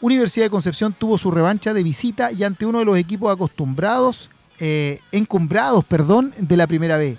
Universidad 0.00 0.46
de 0.46 0.50
Concepción 0.50 0.92
tuvo 0.92 1.18
su 1.18 1.30
revancha 1.30 1.72
de 1.72 1.82
visita 1.82 2.30
y 2.32 2.44
ante 2.44 2.66
uno 2.66 2.80
de 2.80 2.84
los 2.84 2.98
equipos 2.98 3.32
acostumbrados, 3.32 4.30
eh, 4.58 5.00
encumbrados, 5.10 5.84
perdón, 5.84 6.34
de 6.38 6.56
la 6.56 6.66
primera 6.66 6.98
vez. 6.98 7.18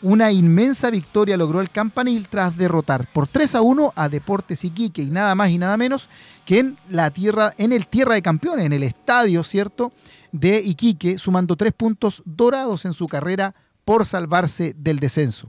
Una 0.00 0.30
inmensa 0.30 0.90
victoria 0.90 1.36
logró 1.36 1.60
el 1.60 1.70
Campanil 1.70 2.28
tras 2.28 2.56
derrotar 2.56 3.10
por 3.12 3.26
3 3.26 3.56
a 3.56 3.62
1 3.62 3.92
a 3.96 4.08
Deportes 4.08 4.64
Iquique 4.64 5.02
y 5.02 5.10
nada 5.10 5.34
más 5.34 5.50
y 5.50 5.58
nada 5.58 5.76
menos 5.76 6.08
que 6.44 6.60
en 6.60 6.78
la 6.88 7.10
tierra, 7.10 7.52
en 7.58 7.72
el 7.72 7.88
Tierra 7.88 8.14
de 8.14 8.22
Campeones, 8.22 8.66
en 8.66 8.72
el 8.72 8.84
estadio, 8.84 9.42
¿cierto? 9.42 9.90
De 10.30 10.60
Iquique, 10.60 11.18
sumando 11.18 11.56
tres 11.56 11.72
puntos 11.72 12.22
dorados 12.24 12.84
en 12.84 12.92
su 12.92 13.06
carrera 13.06 13.54
por 13.84 14.06
salvarse 14.06 14.72
del 14.78 15.00
descenso. 15.00 15.48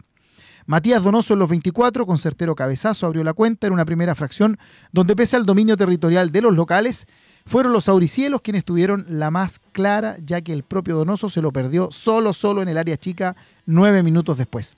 Matías 0.69 1.01
Donoso 1.01 1.34
en 1.34 1.39
los 1.39 1.49
24, 1.49 2.05
con 2.05 2.19
certero 2.19 2.53
cabezazo, 2.53 3.08
abrió 3.08 3.23
la 3.23 3.34
cuenta 3.34 3.65
en 3.65 3.73
una 3.73 3.86
primera 3.86 4.13
fracción 4.13 4.60
donde 4.91 5.15
pese 5.15 5.36
al 5.36 5.47
dominio 5.47 5.75
territorial 5.75 6.32
de 6.32 6.43
los 6.43 6.53
locales, 6.53 7.08
fueron 7.47 7.73
los 7.73 7.89
auricielos 7.89 8.41
quienes 8.41 8.65
tuvieron 8.65 9.03
la 9.10 9.32
más 9.32 9.60
clara, 9.71 10.17
ya 10.23 10.41
que 10.41 10.53
el 10.53 10.62
propio 10.62 10.95
Donoso 10.95 11.27
se 11.27 11.41
lo 11.41 11.51
perdió 11.51 11.91
solo, 11.91 12.34
solo 12.34 12.62
en 12.62 12.67
el 12.69 12.77
área 12.77 12.97
chica 12.97 13.36
nueve 13.65 14.03
minutos 14.03 14.38
después. 14.38 14.75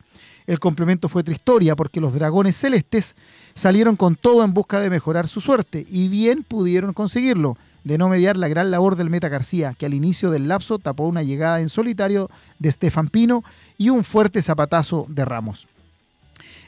El 0.48 0.62
complemento 0.62 1.10
fue 1.10 1.24
otra 1.24 1.34
historia 1.34 1.76
porque 1.76 2.00
los 2.00 2.14
dragones 2.14 2.56
celestes 2.56 3.18
salieron 3.54 3.98
con 3.98 4.16
todo 4.16 4.46
en 4.46 4.54
busca 4.54 4.80
de 4.80 4.90
mejorar 4.90 5.28
su 5.28 5.42
suerte 5.42 5.86
y 5.90 6.08
bien 6.08 6.44
pudieron 6.44 6.94
conseguirlo, 6.94 7.58
de 7.84 7.98
no 7.98 8.08
mediar 8.08 8.38
la 8.38 8.48
gran 8.48 8.72
labor 8.72 8.96
del 8.96 9.10
Meta 9.10 9.28
García, 9.28 9.76
que 9.78 9.88
al 9.88 9.94
inicio 9.94 10.32
del 10.32 10.48
lapso 10.48 10.80
tapó 10.80 11.06
una 11.06 11.22
llegada 11.22 11.60
en 11.60 11.68
solitario 11.68 12.30
de 12.60 12.70
Estefan 12.70 13.10
Pino 13.10 13.44
y 13.78 13.90
un 13.90 14.06
fuerte 14.06 14.42
zapatazo 14.42 15.06
de 15.10 15.26
Ramos. 15.26 15.68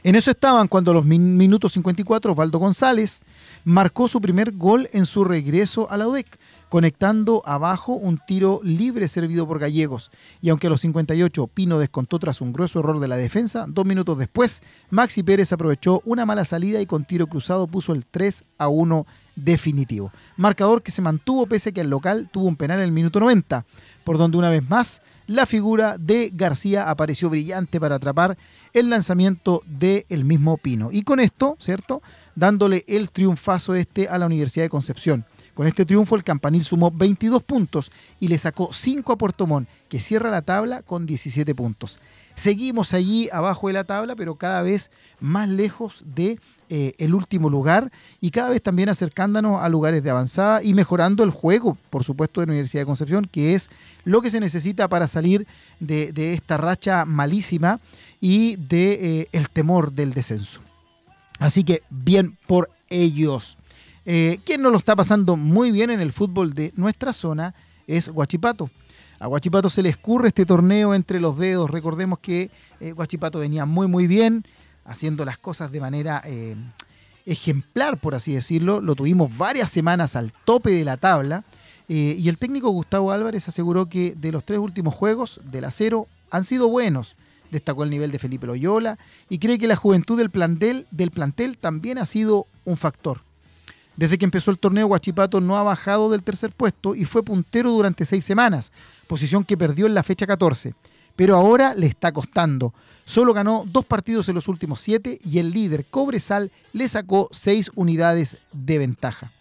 En 0.06 0.16
eso 0.16 0.32
estaban 0.32 0.68
cuando 0.68 0.92
a 0.92 0.96
los 0.96 1.06
minutos 1.06 1.72
54 1.72 2.34
Osvaldo 2.34 2.60
González 2.60 3.22
marcó 3.64 4.10
su 4.10 4.20
primer 4.20 4.52
gol 4.52 4.90
en 4.92 5.06
su 5.06 5.24
regreso 5.24 5.90
a 5.90 5.96
la 5.96 6.10
UDEC, 6.10 6.28
conectando 6.68 7.42
abajo 7.46 7.94
un 7.94 8.20
tiro 8.28 8.60
libre 8.64 9.08
servido 9.08 9.48
por 9.48 9.60
Gallegos. 9.60 10.12
Y 10.42 10.50
aunque 10.50 10.68
a 10.68 10.72
los 10.72 10.82
58 10.82 11.48
Pino 11.48 11.80
descontó 11.80 12.20
tras 12.20 12.42
un 12.42 12.52
grueso 12.52 12.80
error 12.80 13.00
de 13.00 13.08
la 13.08 13.16
defensa, 13.16 13.66
dos 13.70 13.86
minutos 13.86 14.18
después 14.18 14.62
Maxi 14.90 15.24
Pérez 15.24 15.54
aprovechó 15.54 16.02
una 16.04 16.26
mala 16.26 16.44
salida 16.44 16.82
y 16.82 16.86
con 16.86 17.06
tiro 17.06 17.28
cruzado 17.28 17.68
puso 17.68 17.94
el 17.94 18.06
3 18.06 18.44
a 18.58 18.68
1 18.68 19.08
definitivo. 19.38 20.12
Marcador 20.36 20.84
que 20.84 20.92
se 20.92 21.02
mantuvo 21.02 21.46
pese 21.46 21.70
a 21.70 21.72
que 21.72 21.82
el 21.82 21.90
local 21.90 22.30
tuvo 22.30 22.48
un 22.48 22.58
penal 22.58 22.80
en 22.80 22.86
el 22.86 22.92
minuto 22.92 23.22
90, 23.22 23.66
por 24.04 24.18
donde 24.18 24.38
una 24.38 24.50
vez 24.50 24.68
más 24.68 25.02
la 25.28 25.46
figura 25.46 25.98
de 25.98 26.30
García 26.34 26.90
apareció 26.90 27.30
brillante 27.30 27.80
para 27.80 27.96
atrapar 27.96 28.38
el 28.74 28.90
lanzamiento 28.90 29.64
del 29.66 30.06
el 30.10 30.24
mismo 30.24 30.58
Pino. 30.58 30.90
Y 30.92 31.04
con 31.04 31.20
esto, 31.20 31.56
¿cierto? 31.60 32.02
Dándole 32.36 32.84
el 32.88 33.12
triunfazo 33.12 33.76
este 33.76 34.08
a 34.08 34.18
la 34.18 34.26
Universidad 34.26 34.66
de 34.66 34.70
Concepción. 34.70 35.26
Con 35.54 35.68
este 35.68 35.86
triunfo 35.86 36.16
el 36.16 36.24
Campanil 36.24 36.66
sumó 36.66 36.90
22 36.90 37.44
puntos 37.44 37.92
y 38.20 38.28
le 38.28 38.40
sacó 38.40 38.74
5 38.74 39.14
a 39.14 39.18
Puerto 39.18 39.46
Montt, 39.46 39.70
que 39.88 40.00
cierra 40.00 40.32
la 40.32 40.42
tabla 40.42 40.82
con 40.82 41.06
17 41.06 41.54
puntos. 41.54 42.00
Seguimos 42.36 42.96
allí 42.96 43.30
abajo 43.32 43.68
de 43.68 43.74
la 43.74 43.84
tabla, 43.84 44.16
pero 44.16 44.36
cada 44.36 44.64
vez 44.64 44.90
más 45.20 45.48
lejos 45.48 46.04
de 46.04 46.40
eh, 46.70 46.96
el 46.98 47.14
último 47.14 47.52
lugar 47.52 47.92
y 48.20 48.32
cada 48.32 48.50
vez 48.50 48.64
también 48.64 48.90
acercándonos 48.90 49.62
a 49.62 49.70
lugares 49.70 50.02
de 50.02 50.10
avanzada 50.10 50.64
y 50.64 50.74
mejorando 50.74 51.24
el 51.24 51.30
juego, 51.30 51.78
por 51.92 52.04
supuesto, 52.04 52.42
de 52.42 52.48
la 52.48 52.54
Universidad 52.54 52.82
de 52.82 52.88
Concepción, 52.88 53.30
que 53.32 53.54
es 53.54 53.70
lo 54.06 54.24
que 54.24 54.32
se 54.32 54.40
necesita 54.40 54.88
para 54.88 55.08
salir 55.08 55.46
de, 55.80 56.34
esta 56.34 56.58
racha 56.58 57.06
malísima 57.06 57.80
y 58.24 58.56
de 58.56 58.94
eh, 58.94 59.28
el 59.34 59.50
temor 59.50 59.92
del 59.92 60.14
descenso. 60.14 60.62
Así 61.40 61.66
que 61.66 61.84
bien 61.90 62.38
por 62.48 62.70
ellos. 62.90 63.58
Eh, 64.06 64.40
quien 64.46 64.62
no 64.62 64.70
lo 64.70 64.78
está 64.78 64.96
pasando 64.96 65.36
muy 65.36 65.72
bien 65.72 65.90
en 65.90 66.00
el 66.00 66.14
fútbol 66.14 66.54
de 66.54 66.72
nuestra 66.78 67.12
zona 67.12 67.54
es 67.86 68.08
Guachipato. 68.08 68.70
A 69.20 69.28
Guachipato 69.28 69.70
se 69.70 69.84
le 69.84 69.90
escurre 69.90 70.30
este 70.30 70.46
torneo 70.46 70.94
entre 70.94 71.20
los 71.20 71.38
dedos. 71.38 71.70
Recordemos 71.70 72.20
que 72.20 72.50
eh, 72.80 72.94
Guachipato 72.94 73.40
venía 73.40 73.66
muy 73.66 73.88
muy 73.88 74.08
bien, 74.08 74.46
haciendo 74.86 75.26
las 75.26 75.38
cosas 75.38 75.70
de 75.74 75.82
manera 75.82 76.22
eh, 76.24 76.56
ejemplar, 77.26 78.00
por 78.00 78.16
así 78.16 78.34
decirlo. 78.34 78.80
Lo 78.80 78.96
tuvimos 78.96 79.38
varias 79.38 79.70
semanas 79.70 80.16
al 80.16 80.32
tope 80.46 80.72
de 80.72 80.86
la 80.86 80.96
tabla. 80.96 81.44
y 81.90 82.30
el 82.30 82.38
técnico 82.38 82.70
Gustavo 82.70 83.12
Álvarez 83.12 83.50
aseguró 83.50 83.90
que 83.90 84.16
de 84.16 84.32
los 84.32 84.46
tres 84.46 84.60
últimos 84.60 84.96
juegos 84.96 85.42
del 85.44 85.66
acero 85.66 86.08
han 86.32 86.46
sido 86.46 86.70
buenos. 86.70 87.18
Destacó 87.54 87.84
el 87.84 87.92
nivel 87.92 88.12
de 88.12 88.18
Felipe 88.18 88.48
Loyola 88.48 88.98
y 89.30 89.38
cree 89.38 89.60
que 89.60 89.68
la 89.68 89.76
juventud 89.76 90.18
del 90.18 90.32
plantel, 90.32 90.88
del 90.90 91.12
plantel 91.12 91.60
también 91.60 92.00
ha 92.00 92.08
sido 92.08 92.48
un 92.66 92.78
factor. 92.78 93.22
Desde 93.96 94.18
que 94.18 94.26
empezó 94.26 94.50
el 94.50 94.58
torneo, 94.58 94.88
Guachipato 94.88 95.40
no 95.40 95.56
ha 95.56 95.62
bajado 95.62 96.10
del 96.10 96.24
tercer 96.24 96.52
puesto 96.52 96.96
y 96.96 97.06
fue 97.06 97.22
puntero 97.22 97.70
durante 97.70 98.06
seis 98.06 98.26
semanas, 98.26 98.72
posición 99.06 99.44
que 99.44 99.56
perdió 99.56 99.86
en 99.86 99.94
la 99.94 100.02
fecha 100.02 100.26
14. 100.26 100.74
Pero 101.16 101.36
ahora 101.36 101.76
le 101.76 101.86
está 101.86 102.12
costando. 102.12 102.74
Solo 103.06 103.36
ganó 103.36 103.66
dos 103.68 103.86
partidos 103.86 104.28
en 104.30 104.36
los 104.36 104.48
últimos 104.48 104.82
siete 104.82 105.20
y 105.24 105.38
el 105.38 105.52
líder 105.52 105.86
Cobresal 105.86 106.52
le 106.72 106.90
sacó 106.90 107.30
seis 107.32 107.70
unidades 107.76 108.38
de 108.52 108.80
ventaja. 108.80 109.32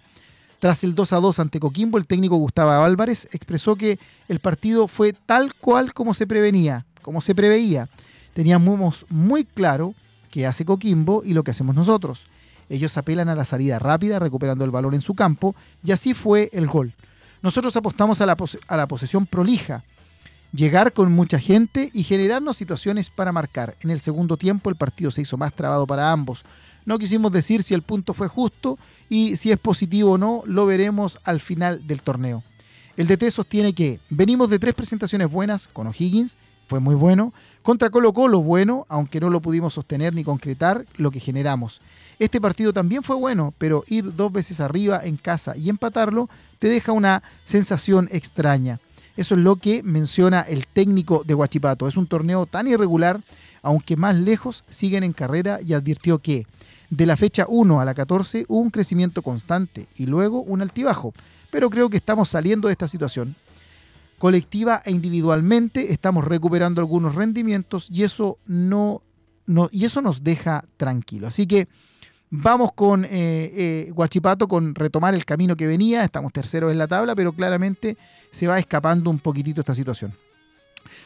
Tras 0.59 0.85
el 0.85 0.94
2 0.94 1.14
a 1.14 1.16
2 1.16 1.40
ante 1.40 1.59
Coquimbo, 1.59 1.96
el 1.96 2.07
técnico 2.07 2.37
Gustavo 2.37 2.70
Álvarez 2.70 3.27
expresó 3.33 3.75
que 3.75 3.98
el 4.29 4.38
partido 4.38 4.87
fue 4.87 5.12
tal 5.12 5.55
cual 5.55 5.94
como 5.94 6.12
se 6.14 6.27
prevenía, 6.27 6.85
como 7.03 7.21
se 7.21 7.35
preveía. 7.35 7.88
Teníamos 8.35 9.05
muy 9.11 9.45
claro 9.45 9.95
qué 10.31 10.47
hace 10.47 10.65
Coquimbo 10.65 11.23
y 11.25 11.35
lo 11.35 11.45
que 11.45 11.51
hacemos 11.51 11.75
nosotros. 11.75 12.27
Ellos 12.69 12.97
apelan 12.97 13.29
a 13.29 13.35
la 13.35 13.45
salida 13.45 13.79
rápida, 13.79 14.19
recuperando 14.19 14.65
el 14.65 14.71
balón 14.71 14.95
en 14.95 15.03
su 15.03 15.15
campo, 15.15 15.55
y 15.85 15.93
así 15.93 16.15
fue 16.15 16.49
el 16.53 16.67
gol. 16.67 16.95
Nosotros 17.43 17.77
apostamos 17.77 18.21
a 18.21 18.27
la, 18.27 18.37
a 18.69 18.77
la 18.77 18.87
posesión 18.87 19.27
prolija, 19.27 19.85
llegar 20.53 20.93
con 20.93 21.12
mucha 21.12 21.38
gente 21.38 21.91
y 21.93 22.05
generarnos 22.05 22.57
situaciones 22.57 23.11
para 23.11 23.33
marcar. 23.33 23.77
En 23.81 23.91
el 23.91 24.01
segundo 24.01 24.37
tiempo 24.37 24.71
el 24.71 24.77
partido 24.77 25.11
se 25.11 25.23
hizo 25.23 25.37
más 25.37 25.53
trabado 25.53 25.87
para 25.87 26.12
ambos. 26.12 26.45
No 26.85 26.99
quisimos 26.99 27.31
decir 27.33 27.62
si 27.62 27.75
el 27.75 27.83
punto 27.83 28.15
fue 28.15 28.29
justo 28.29 28.79
y 29.09 29.37
si 29.37 29.51
es 29.51 29.59
positivo 29.59 30.12
o 30.12 30.19
no, 30.19 30.43
lo 30.47 30.67
veremos 30.67 31.19
al 31.25 31.41
final 31.41 31.87
del 31.87 32.03
torneo. 32.03 32.43
El 32.97 33.07
DT 33.07 33.31
sostiene 33.31 33.73
que 33.73 34.01
venimos 34.11 34.51
de 34.51 34.59
tres 34.59 34.75
presentaciones 34.75 35.31
buenas 35.31 35.69
con 35.69 35.87
O'Higgins, 35.87 36.37
fue 36.73 36.81
muy 36.81 36.95
bueno, 36.95 37.35
contra 37.61 37.91
Colo 37.91 38.15
Colo 38.15 38.41
bueno, 38.41 38.87
aunque 38.89 39.21
no 39.21 39.29
lo 39.29 39.42
pudimos 39.42 39.75
sostener 39.75 40.15
ni 40.15 40.25
concretar 40.25 40.87
lo 40.96 41.11
que 41.11 41.21
generamos. 41.21 41.83
Este 42.19 42.40
partido 42.40 42.73
también 42.73 43.03
fue 43.03 43.15
bueno, 43.15 43.53
pero 43.59 43.85
ir 43.88 44.15
dos 44.15 44.33
veces 44.33 44.59
arriba 44.59 44.99
en 45.05 45.19
casa 45.19 45.55
y 45.55 45.69
empatarlo 45.69 46.31
te 46.59 46.69
deja 46.69 46.92
una 46.92 47.23
sensación 47.44 48.09
extraña. 48.11 48.81
Eso 49.19 49.35
es 49.35 49.42
lo 49.42 49.57
que 49.57 49.83
menciona 49.83 50.40
el 50.40 50.67
técnico 50.67 51.25
de 51.27 51.35
Huachipato. 51.35 51.87
Es 51.87 51.99
un 51.99 52.07
torneo 52.07 52.46
tan 52.46 52.69
irregular, 52.69 53.21
aunque 53.61 53.99
más 53.99 54.17
lejos 54.17 54.65
siguen 54.71 55.05
en 55.05 55.13
carrera 55.13 55.59
y 55.63 55.75
advirtió 55.75 56.21
que 56.21 56.46
de 56.88 57.05
la 57.05 57.19
fecha 57.19 57.44
1 57.51 57.83
a 57.83 57.85
la 57.85 57.92
14 57.92 58.46
hubo 58.49 58.61
un 58.61 58.71
crecimiento 58.71 59.21
constante 59.21 59.88
y 59.94 60.07
luego 60.07 60.40
un 60.40 60.63
altibajo. 60.63 61.13
Pero 61.51 61.69
creo 61.69 61.90
que 61.90 61.99
estamos 61.99 62.31
saliendo 62.31 62.69
de 62.69 62.73
esta 62.73 62.88
situación. 62.88 63.37
Colectiva 64.23 64.83
e 64.85 64.92
individualmente 64.92 65.92
estamos 65.92 66.25
recuperando 66.25 66.81
algunos 66.81 67.16
rendimientos 67.16 67.88
y 67.90 68.04
eso 68.04 68.38
no, 68.46 69.02
no 69.46 69.68
y 69.73 69.85
eso 69.85 70.00
nos 70.00 70.23
deja 70.23 70.64
tranquilo. 70.77 71.27
Así 71.27 71.48
que 71.48 71.66
Vamos 72.35 72.73
con 72.73 73.04
eh, 73.04 73.10
eh, 73.10 73.90
Guachipato 73.92 74.48
con 74.48 74.75
retomar 74.75 75.12
el 75.12 75.27
camino 75.27 75.54
que 75.54 75.66
venía. 75.66 76.02
Estamos 76.02 76.33
terceros 76.33 76.73
en 76.73 76.79
la 76.79 76.88
tabla, 76.88 77.14
pero 77.14 77.35
claramente 77.35 77.98
se 78.31 78.46
va 78.46 78.58
escapando 78.58 79.10
un 79.10 79.18
poquitito 79.18 79.60
esta 79.60 79.75
situación. 79.75 80.14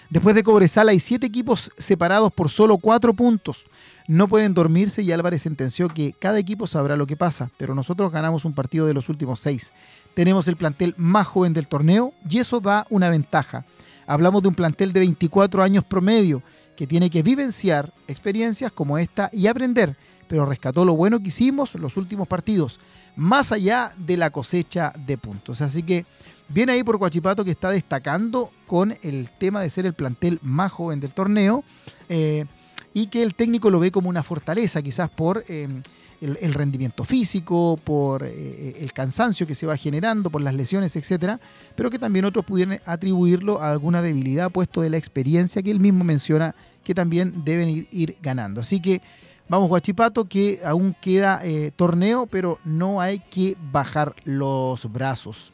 Después 0.09 0.37
de 0.37 0.45
Cobresal 0.45 0.89
hay 0.89 1.01
siete 1.01 1.27
equipos 1.27 1.73
separados 1.79 2.33
por 2.33 2.49
solo 2.49 2.79
cuatro 2.79 3.13
puntos. 3.13 3.65
No 4.07 4.29
pueden 4.29 4.55
dormirse 4.55 5.03
y 5.03 5.11
Álvarez 5.11 5.43
sentenció 5.43 5.89
que 5.89 6.13
cada 6.13 6.39
equipo 6.39 6.69
sabrá 6.69 6.95
lo 6.95 7.09
que 7.09 7.17
pasa, 7.17 7.51
pero 7.57 7.75
nosotros 7.75 8.13
ganamos 8.13 8.45
un 8.45 8.55
partido 8.55 8.87
de 8.87 8.95
los 8.95 9.09
últimos 9.09 9.41
seis. 9.41 9.73
Tenemos 10.17 10.49
el 10.49 10.57
plantel 10.57 10.95
más 10.97 11.27
joven 11.27 11.53
del 11.53 11.69
torneo 11.69 12.15
y 12.27 12.39
eso 12.39 12.59
da 12.59 12.87
una 12.89 13.11
ventaja. 13.11 13.67
Hablamos 14.07 14.41
de 14.41 14.49
un 14.49 14.55
plantel 14.55 14.95
de 14.95 15.01
24 15.01 15.63
años 15.63 15.85
promedio 15.85 16.43
que 16.75 16.87
tiene 16.87 17.11
que 17.11 17.23
vivenciar 17.23 17.93
experiencias 18.09 18.73
como 18.73 18.97
esta 18.97 19.29
y 19.31 19.47
aprender, 19.47 19.95
pero 20.27 20.47
rescató 20.47 20.87
lo 20.87 20.97
bueno 20.97 21.21
que 21.21 21.29
hicimos 21.29 21.75
los 21.75 21.99
últimos 21.99 22.27
partidos, 22.27 22.81
más 23.15 23.53
allá 23.53 23.93
de 23.99 24.17
la 24.17 24.31
cosecha 24.31 24.95
de 25.07 25.19
puntos. 25.19 25.61
Así 25.61 25.83
que 25.83 26.07
viene 26.49 26.73
ahí 26.73 26.83
por 26.83 26.99
Coachipato 26.99 27.45
que 27.45 27.51
está 27.51 27.69
destacando 27.69 28.51
con 28.67 28.97
el 29.03 29.29
tema 29.39 29.61
de 29.61 29.69
ser 29.69 29.85
el 29.85 29.93
plantel 29.93 30.39
más 30.41 30.73
joven 30.73 30.99
del 30.99 31.13
torneo 31.13 31.63
eh, 32.09 32.47
y 32.95 33.09
que 33.09 33.23
el 33.23 33.35
técnico 33.35 33.69
lo 33.69 33.81
ve 33.81 33.91
como 33.91 34.09
una 34.09 34.23
fortaleza, 34.23 34.81
quizás 34.81 35.11
por... 35.11 35.45
Eh, 35.47 35.83
el, 36.21 36.55
rendimiento 36.55 37.05
físico, 37.05 37.79
por 37.83 38.25
eh, 38.25 38.77
el 38.81 38.93
cansancio 38.93 39.47
que 39.47 39.55
se 39.55 39.67
va 39.67 39.77
generando, 39.77 40.31
por 40.31 40.43
las 40.43 40.55
lesiones, 40.55 40.97
etcétera, 40.97 41.41
pero 41.75 41.91
que 41.91 41.99
también 41.99 42.25
otros 42.25 42.45
pudieran 42.45 42.81
atribuirlo 42.85 43.61
a 43.61 43.71
alguna 43.71 44.03
debilidad, 44.03 44.51
puesto 44.51 44.81
de 44.81 44.91
la 44.91 44.97
experiencia 44.97 45.63
que 45.63 45.71
él 45.71 45.81
mismo 45.81 46.05
menciona 46.05 46.55
que 46.85 46.95
también 46.95 47.45
deben 47.45 47.89
ir, 47.91 48.17
ganando. 48.23 48.61
Así 48.61 48.81
que 48.81 49.03
vamos, 49.49 49.69
Guachipato, 49.69 50.27
que 50.27 50.61
aún 50.65 50.95
queda 51.01 51.41
eh, 51.43 51.73
torneo, 51.75 52.27
pero 52.27 52.59
no 52.65 53.01
hay 53.01 53.19
que 53.19 53.57
bajar 53.73 54.15
los 54.25 54.91
brazos. 54.93 55.53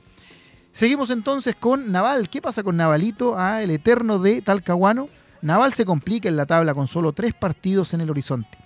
Seguimos 0.72 1.10
entonces 1.10 1.54
con 1.54 1.92
Naval. 1.92 2.28
¿Qué 2.28 2.40
pasa 2.40 2.62
con 2.62 2.76
Navalito? 2.76 3.38
Ah, 3.38 3.62
el 3.62 3.70
eterno 3.70 4.18
de 4.18 4.42
Talcahuano. 4.42 5.08
Naval 5.42 5.74
se 5.74 5.84
complica 5.84 6.28
en 6.28 6.36
la 6.36 6.46
tabla 6.46 6.72
con 6.72 6.86
solo 6.86 7.12
tres 7.12 7.34
partidos 7.34 7.92
en 7.94 8.00
el 8.00 8.10
horizonte. 8.10 8.61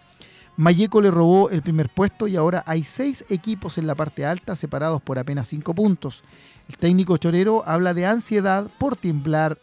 Mayeco 0.58 1.02
le 1.02 1.10
robó 1.10 1.50
el 1.50 1.60
primer 1.60 1.90
puesto 1.90 2.26
y 2.26 2.36
ahora 2.36 2.64
hay 2.66 2.82
seis 2.82 3.26
equipos 3.28 3.76
en 3.76 3.86
la 3.86 3.94
parte 3.94 4.24
alta 4.24 4.56
separados 4.56 5.02
por 5.02 5.18
apenas 5.18 5.48
cinco 5.48 5.74
puntos. 5.74 6.22
El 6.66 6.78
técnico 6.78 7.18
chorero 7.18 7.62
habla 7.66 7.92
de 7.92 8.06
ansiedad 8.06 8.66
por 8.78 8.96
timbrar, 8.96 9.58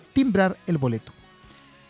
el 0.67 0.77
boleto. 0.77 1.11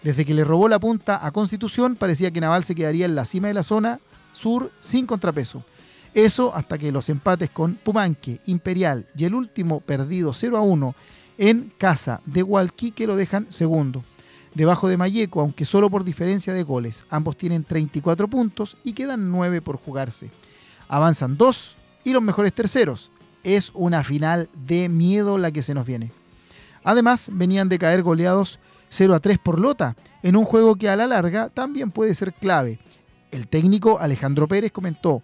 Desde 0.03 0.23
que 0.23 0.33
le 0.33 0.45
robó 0.45 0.69
la 0.69 0.79
punta 0.79 1.25
a 1.25 1.31
Constitución 1.31 1.97
parecía 1.97 2.31
que 2.31 2.39
Naval 2.39 2.63
se 2.63 2.75
quedaría 2.75 3.05
en 3.05 3.15
la 3.15 3.25
cima 3.25 3.49
de 3.49 3.53
la 3.53 3.63
zona 3.63 3.99
sur 4.31 4.71
sin 4.79 5.05
contrapeso. 5.05 5.65
Eso 6.13 6.55
hasta 6.55 6.77
que 6.77 6.91
los 6.91 7.09
empates 7.09 7.49
con 7.49 7.75
Pumanque, 7.75 8.39
Imperial 8.45 9.07
y 9.17 9.25
el 9.25 9.35
último 9.35 9.81
perdido 9.81 10.33
0 10.33 10.57
a 10.57 10.61
1 10.61 10.95
en 11.39 11.73
casa 11.77 12.21
de 12.25 12.41
Hualqui 12.41 12.91
que 12.91 13.07
lo 13.07 13.17
dejan 13.17 13.51
segundo 13.51 14.05
debajo 14.53 14.87
de 14.87 14.97
Mayeco, 14.97 15.41
aunque 15.41 15.65
solo 15.65 15.89
por 15.89 16.03
diferencia 16.03 16.53
de 16.53 16.63
goles. 16.63 17.05
Ambos 17.09 17.37
tienen 17.37 17.63
34 17.63 18.27
puntos 18.27 18.77
y 18.83 18.93
quedan 18.93 19.31
9 19.31 19.61
por 19.61 19.77
jugarse. 19.77 20.31
Avanzan 20.87 21.37
2 21.37 21.75
y 22.03 22.11
los 22.11 22.21
mejores 22.21 22.53
terceros. 22.53 23.11
Es 23.43 23.71
una 23.73 24.03
final 24.03 24.49
de 24.65 24.89
miedo 24.89 25.37
la 25.37 25.51
que 25.51 25.61
se 25.61 25.73
nos 25.73 25.85
viene. 25.85 26.11
Además, 26.83 27.29
venían 27.33 27.69
de 27.69 27.79
caer 27.79 28.03
goleados 28.03 28.59
0 28.89 29.15
a 29.15 29.19
3 29.19 29.39
por 29.39 29.59
Lota, 29.59 29.95
en 30.21 30.35
un 30.35 30.45
juego 30.45 30.75
que 30.75 30.89
a 30.89 30.95
la 30.95 31.07
larga 31.07 31.49
también 31.49 31.91
puede 31.91 32.13
ser 32.13 32.33
clave. 32.33 32.79
El 33.31 33.47
técnico 33.47 33.99
Alejandro 33.99 34.47
Pérez 34.47 34.71
comentó 34.71 35.23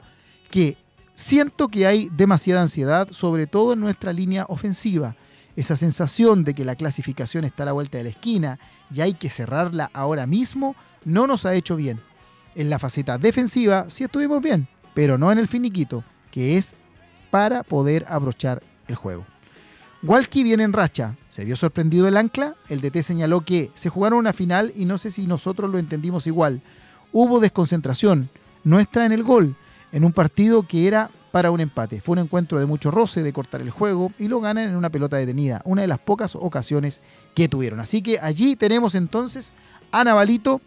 que 0.50 0.76
siento 1.14 1.68
que 1.68 1.86
hay 1.86 2.10
demasiada 2.10 2.64
ansiedad, 2.64 3.10
sobre 3.12 3.46
todo 3.46 3.74
en 3.74 3.80
nuestra 3.82 4.12
línea 4.12 4.46
ofensiva 4.50 5.16
esa 5.60 5.76
sensación 5.76 6.46
de 6.46 6.54
que 6.54 6.64
la 6.64 6.78
clasificación 6.78 7.44
está 7.44 7.64
a 7.64 7.66
la 7.66 7.74
vuelta 7.74 7.98
de 7.98 8.06
la 8.06 8.12
esquina 8.12 8.60
y 8.96 9.02
hay 9.02 9.14
que 9.14 9.30
cerrarla 9.30 9.92
ahora 9.94 10.26
mismo, 10.26 10.74
no 11.04 11.28
nos 11.28 11.46
ha 11.46 11.54
hecho 11.54 11.76
bien. 11.76 12.00
En 12.56 12.70
la 12.70 12.80
faceta 12.80 13.18
defensiva 13.18 13.86
sí 13.90 14.06
estuvimos 14.06 14.42
bien, 14.42 14.70
pero 14.94 15.18
no 15.18 15.34
en 15.34 15.38
el 15.38 15.50
finiquito, 15.50 16.06
que 16.32 16.56
es 16.58 16.76
para 17.30 17.64
poder 17.64 18.06
abrochar 18.08 18.64
el 18.88 18.96
juego. 18.96 19.26
Walkie 20.02 20.44
viene 20.44 20.64
en 20.64 20.72
racha. 20.72 21.18
¿Se 21.28 21.44
vio 21.44 21.58
sorprendido 21.58 22.08
el 22.08 22.16
ancla? 22.16 22.56
El 22.70 22.80
DT 22.80 23.04
señaló 23.04 23.42
que 23.42 23.70
se 23.74 23.90
jugaron 23.90 24.20
una 24.20 24.32
final 24.32 24.72
y 24.78 24.86
no 24.86 24.98
sé 24.98 25.12
si 25.12 25.28
nosotros 25.28 25.70
lo 25.70 25.78
entendimos 25.78 26.26
igual. 26.26 26.62
Hubo 27.12 27.42
desconcentración 27.42 28.30
nuestra 28.64 29.06
en 29.06 29.12
el 29.12 29.24
gol, 29.24 29.58
en 29.92 30.06
un 30.06 30.14
partido 30.14 30.66
que 30.66 30.88
era 30.88 31.12
para 31.32 31.52
un 31.52 31.60
empate. 31.60 32.02
Fue 32.02 32.14
un 32.14 32.20
encuentro 32.20 32.60
de 32.60 32.66
mucho 32.66 32.92
roce, 32.92 33.24
de 33.24 33.34
cortar 33.34 33.62
el 33.62 33.70
juego 33.70 34.12
y 34.18 34.28
lo 34.28 34.42
ganan 34.42 34.70
en 34.70 34.76
una 34.76 34.90
pelota 34.90 35.18
detenida, 35.18 35.62
una 35.66 35.82
de 35.82 35.88
las 35.88 36.00
pocas 36.00 36.36
ocasiones 36.36 37.02
que 37.36 37.48
tuvieron. 37.48 37.80
Así 37.80 38.02
que 38.02 38.20
allí 38.20 38.56
tenemos 38.56 38.96
entonces 38.96 39.54
a 39.92 40.04
Navalito 40.04 40.62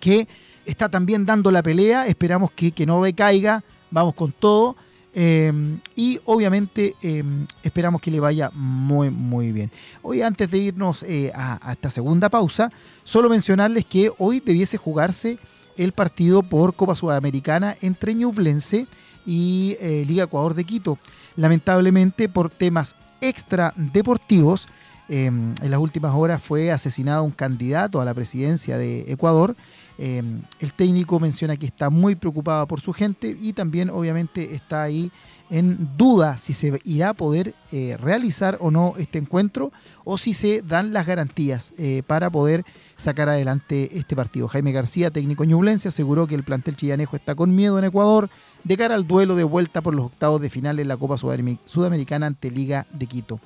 que 0.00 0.26
está 0.64 0.88
también 0.88 1.26
dando 1.26 1.50
la 1.50 1.62
pelea, 1.62 2.06
esperamos 2.06 2.50
que, 2.52 2.72
no 2.86 3.02
decaiga, 3.02 3.62
vamos 3.90 4.14
con 4.14 4.32
todo. 4.32 4.76
Em, 5.14 5.78
y 5.94 6.20
obviamente 6.24 6.94
em, 7.02 7.46
esperamos 7.62 8.00
que 8.00 8.10
le 8.10 8.18
vaya 8.18 8.50
muy 8.54 9.10
muy 9.10 9.52
bien. 9.52 9.70
Hoy 10.00 10.22
antes 10.22 10.50
de 10.50 10.56
irnos 10.56 11.02
eh, 11.02 11.30
a, 11.34 11.68
a, 11.68 11.72
esta 11.72 11.90
segunda 11.90 12.30
pausa, 12.30 12.72
solo 13.04 13.28
mencionarles 13.28 13.84
que 13.84 14.10
hoy 14.16 14.40
debiese 14.40 14.78
jugarse 14.78 15.38
el 15.76 15.92
partido 15.92 16.42
por 16.42 16.74
Copa 16.74 16.96
Sudamericana 16.96 17.76
entre 17.82 18.14
Ñublense 18.14 18.86
y 19.26 19.76
eh, 19.80 20.04
Liga 20.06 20.24
Ecuador 20.24 20.54
de 20.54 20.64
Quito. 20.64 20.98
Lamentablemente 21.36 22.28
por 22.28 22.50
temas 22.50 22.96
extra 23.20 23.72
deportivos, 23.76 24.68
em, 25.08 25.54
en 25.62 25.70
las 25.70 25.80
últimas 25.80 26.14
horas 26.14 26.42
fue 26.42 26.70
asesinado 26.70 27.22
un 27.24 27.30
candidato 27.30 28.00
a 28.00 28.04
la 28.04 28.14
presidencia 28.14 28.78
de 28.78 29.10
Ecuador. 29.12 29.56
Em, 29.98 30.42
el 30.58 30.72
técnico 30.72 31.20
menciona 31.20 31.56
que 31.56 31.66
está 31.66 31.90
muy 31.90 32.14
preocupado 32.14 32.66
por 32.66 32.80
su 32.80 32.92
gente 32.92 33.36
y 33.40 33.52
también 33.52 33.90
obviamente 33.90 34.54
está 34.54 34.82
ahí 34.82 35.10
en 35.52 35.90
duda 35.98 36.38
si 36.38 36.54
se 36.54 36.80
irá 36.82 37.10
a 37.10 37.14
poder 37.14 37.54
eh, 37.72 37.98
realizar 38.00 38.56
o 38.60 38.70
no 38.70 38.94
este 38.96 39.18
encuentro 39.18 39.70
o 40.02 40.16
si 40.16 40.32
se 40.32 40.62
dan 40.62 40.94
las 40.94 41.06
garantías 41.06 41.74
eh, 41.76 42.02
para 42.06 42.30
poder 42.30 42.64
sacar 42.96 43.28
adelante 43.28 43.98
este 43.98 44.16
partido. 44.16 44.48
Jaime 44.48 44.72
García, 44.72 45.10
técnico 45.10 45.44
ñublense, 45.44 45.88
aseguró 45.88 46.26
que 46.26 46.34
el 46.34 46.42
plantel 46.42 46.76
chillanejo 46.76 47.16
está 47.16 47.34
con 47.34 47.54
miedo 47.54 47.78
en 47.78 47.84
Ecuador 47.84 48.30
de 48.64 48.76
cara 48.78 48.94
al 48.94 49.06
duelo 49.06 49.36
de 49.36 49.44
vuelta 49.44 49.82
por 49.82 49.94
los 49.94 50.06
octavos 50.06 50.40
de 50.40 50.48
final 50.48 50.78
en 50.78 50.88
la 50.88 50.96
Copa 50.96 51.18
Sudamericana 51.18 52.26
ante 52.26 52.50
Liga 52.50 52.86
de 52.90 53.06
Quito. 53.06 53.38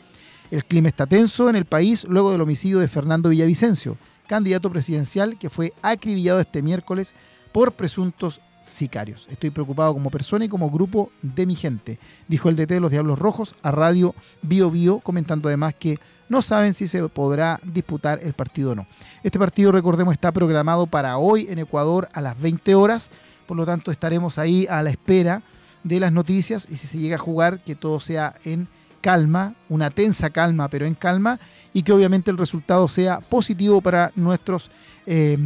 El 0.52 0.64
clima 0.64 0.86
está 0.86 1.06
tenso 1.06 1.50
en 1.50 1.56
el 1.56 1.64
país 1.64 2.04
luego 2.08 2.30
del 2.30 2.40
homicidio 2.40 2.78
de 2.78 2.86
Fernando 2.86 3.30
Villavicencio, 3.30 3.98
candidato 4.28 4.70
presidencial 4.70 5.38
que 5.38 5.50
fue 5.50 5.72
acribillado 5.82 6.38
este 6.38 6.62
miércoles 6.62 7.16
por 7.50 7.72
presuntos 7.72 8.40
sicarios. 8.66 9.26
Estoy 9.30 9.50
preocupado 9.50 9.94
como 9.94 10.10
persona 10.10 10.44
y 10.44 10.48
como 10.48 10.70
grupo 10.70 11.10
de 11.22 11.46
mi 11.46 11.54
gente, 11.54 11.98
dijo 12.28 12.48
el 12.48 12.56
DT 12.56 12.74
de 12.74 12.80
los 12.80 12.90
Diablos 12.90 13.18
Rojos 13.18 13.54
a 13.62 13.70
Radio 13.70 14.14
Bio 14.42 14.70
Bio, 14.70 15.00
comentando 15.00 15.48
además 15.48 15.74
que 15.78 15.98
no 16.28 16.42
saben 16.42 16.74
si 16.74 16.88
se 16.88 17.08
podrá 17.08 17.60
disputar 17.62 18.18
el 18.22 18.32
partido 18.32 18.72
o 18.72 18.74
no. 18.74 18.86
Este 19.22 19.38
partido, 19.38 19.70
recordemos, 19.70 20.12
está 20.12 20.32
programado 20.32 20.86
para 20.86 21.18
hoy 21.18 21.46
en 21.48 21.60
Ecuador 21.60 22.08
a 22.12 22.20
las 22.20 22.38
20 22.40 22.74
horas, 22.74 23.10
por 23.46 23.56
lo 23.56 23.64
tanto 23.64 23.92
estaremos 23.92 24.38
ahí 24.38 24.66
a 24.68 24.82
la 24.82 24.90
espera 24.90 25.42
de 25.84 26.00
las 26.00 26.12
noticias 26.12 26.66
y 26.68 26.76
si 26.76 26.88
se 26.88 26.98
llega 26.98 27.14
a 27.14 27.20
jugar, 27.20 27.62
que 27.62 27.76
todo 27.76 28.00
sea 28.00 28.34
en 28.44 28.66
calma, 29.00 29.54
una 29.68 29.90
tensa 29.90 30.30
calma, 30.30 30.68
pero 30.68 30.84
en 30.84 30.94
calma, 30.94 31.38
y 31.72 31.82
que 31.82 31.92
obviamente 31.92 32.32
el 32.32 32.38
resultado 32.38 32.88
sea 32.88 33.20
positivo 33.20 33.80
para 33.80 34.10
nuestros 34.16 34.70
eh, 35.06 35.38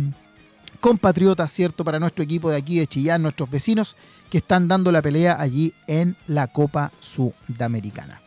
compatriotas, 0.81 1.53
¿cierto? 1.53 1.85
Para 1.85 1.99
nuestro 1.99 2.25
equipo 2.25 2.51
de 2.51 2.57
aquí 2.57 2.79
de 2.79 2.87
Chillán, 2.87 3.23
nuestros 3.23 3.51
vecinos 3.51 3.97
que 4.31 4.39
están 4.39 4.69
dando 4.69 4.91
la 4.91 5.03
pelea 5.03 5.37
allí 5.39 5.75
en 5.87 6.17
la 6.27 6.47
Copa 6.49 6.93
Sudamericana. 7.01 8.23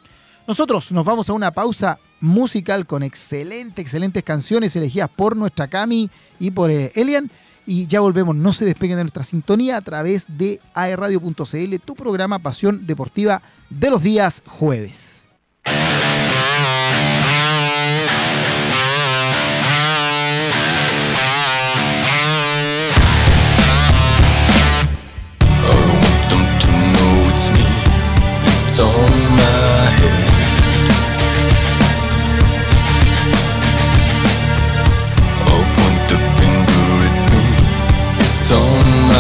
Nosotros 0.48 0.92
nos 0.92 1.06
vamos 1.06 1.30
a 1.30 1.34
una 1.34 1.52
pausa 1.52 2.00
musical 2.20 2.86
con 2.86 3.02
excelentes, 3.02 3.82
excelentes 3.82 4.24
canciones 4.24 4.76
elegidas 4.76 5.10
por 5.10 5.38
nuestra 5.38 5.68
Cami 5.68 6.10
y 6.40 6.52
por 6.52 6.70
eh, 6.70 6.92
Elian. 6.96 7.32
Y 7.66 7.88
ya 7.88 8.02
volvemos, 8.02 8.36
no 8.36 8.52
se 8.52 8.66
despeguen 8.66 8.98
de 8.98 9.04
nuestra 9.04 9.24
sintonía 9.24 9.78
a 9.78 9.82
través 9.82 10.26
de 10.28 10.60
aerradio.cl, 10.74 11.76
tu 11.86 11.96
programa 11.96 12.40
Pasión 12.40 12.86
Deportiva 12.86 13.42
de 13.70 13.90
los 13.90 14.04
días 14.04 14.44
jueves. 14.46 15.24
that's 28.76 28.80
on 28.80 29.12
my 29.36 29.86
head. 30.00 30.34
Don't 35.46 35.70
point 35.78 36.04
the 36.10 36.18
finger 36.38 36.88
at 37.08 37.18
me, 37.32 37.44
it's 38.26 38.52
on 38.52 39.13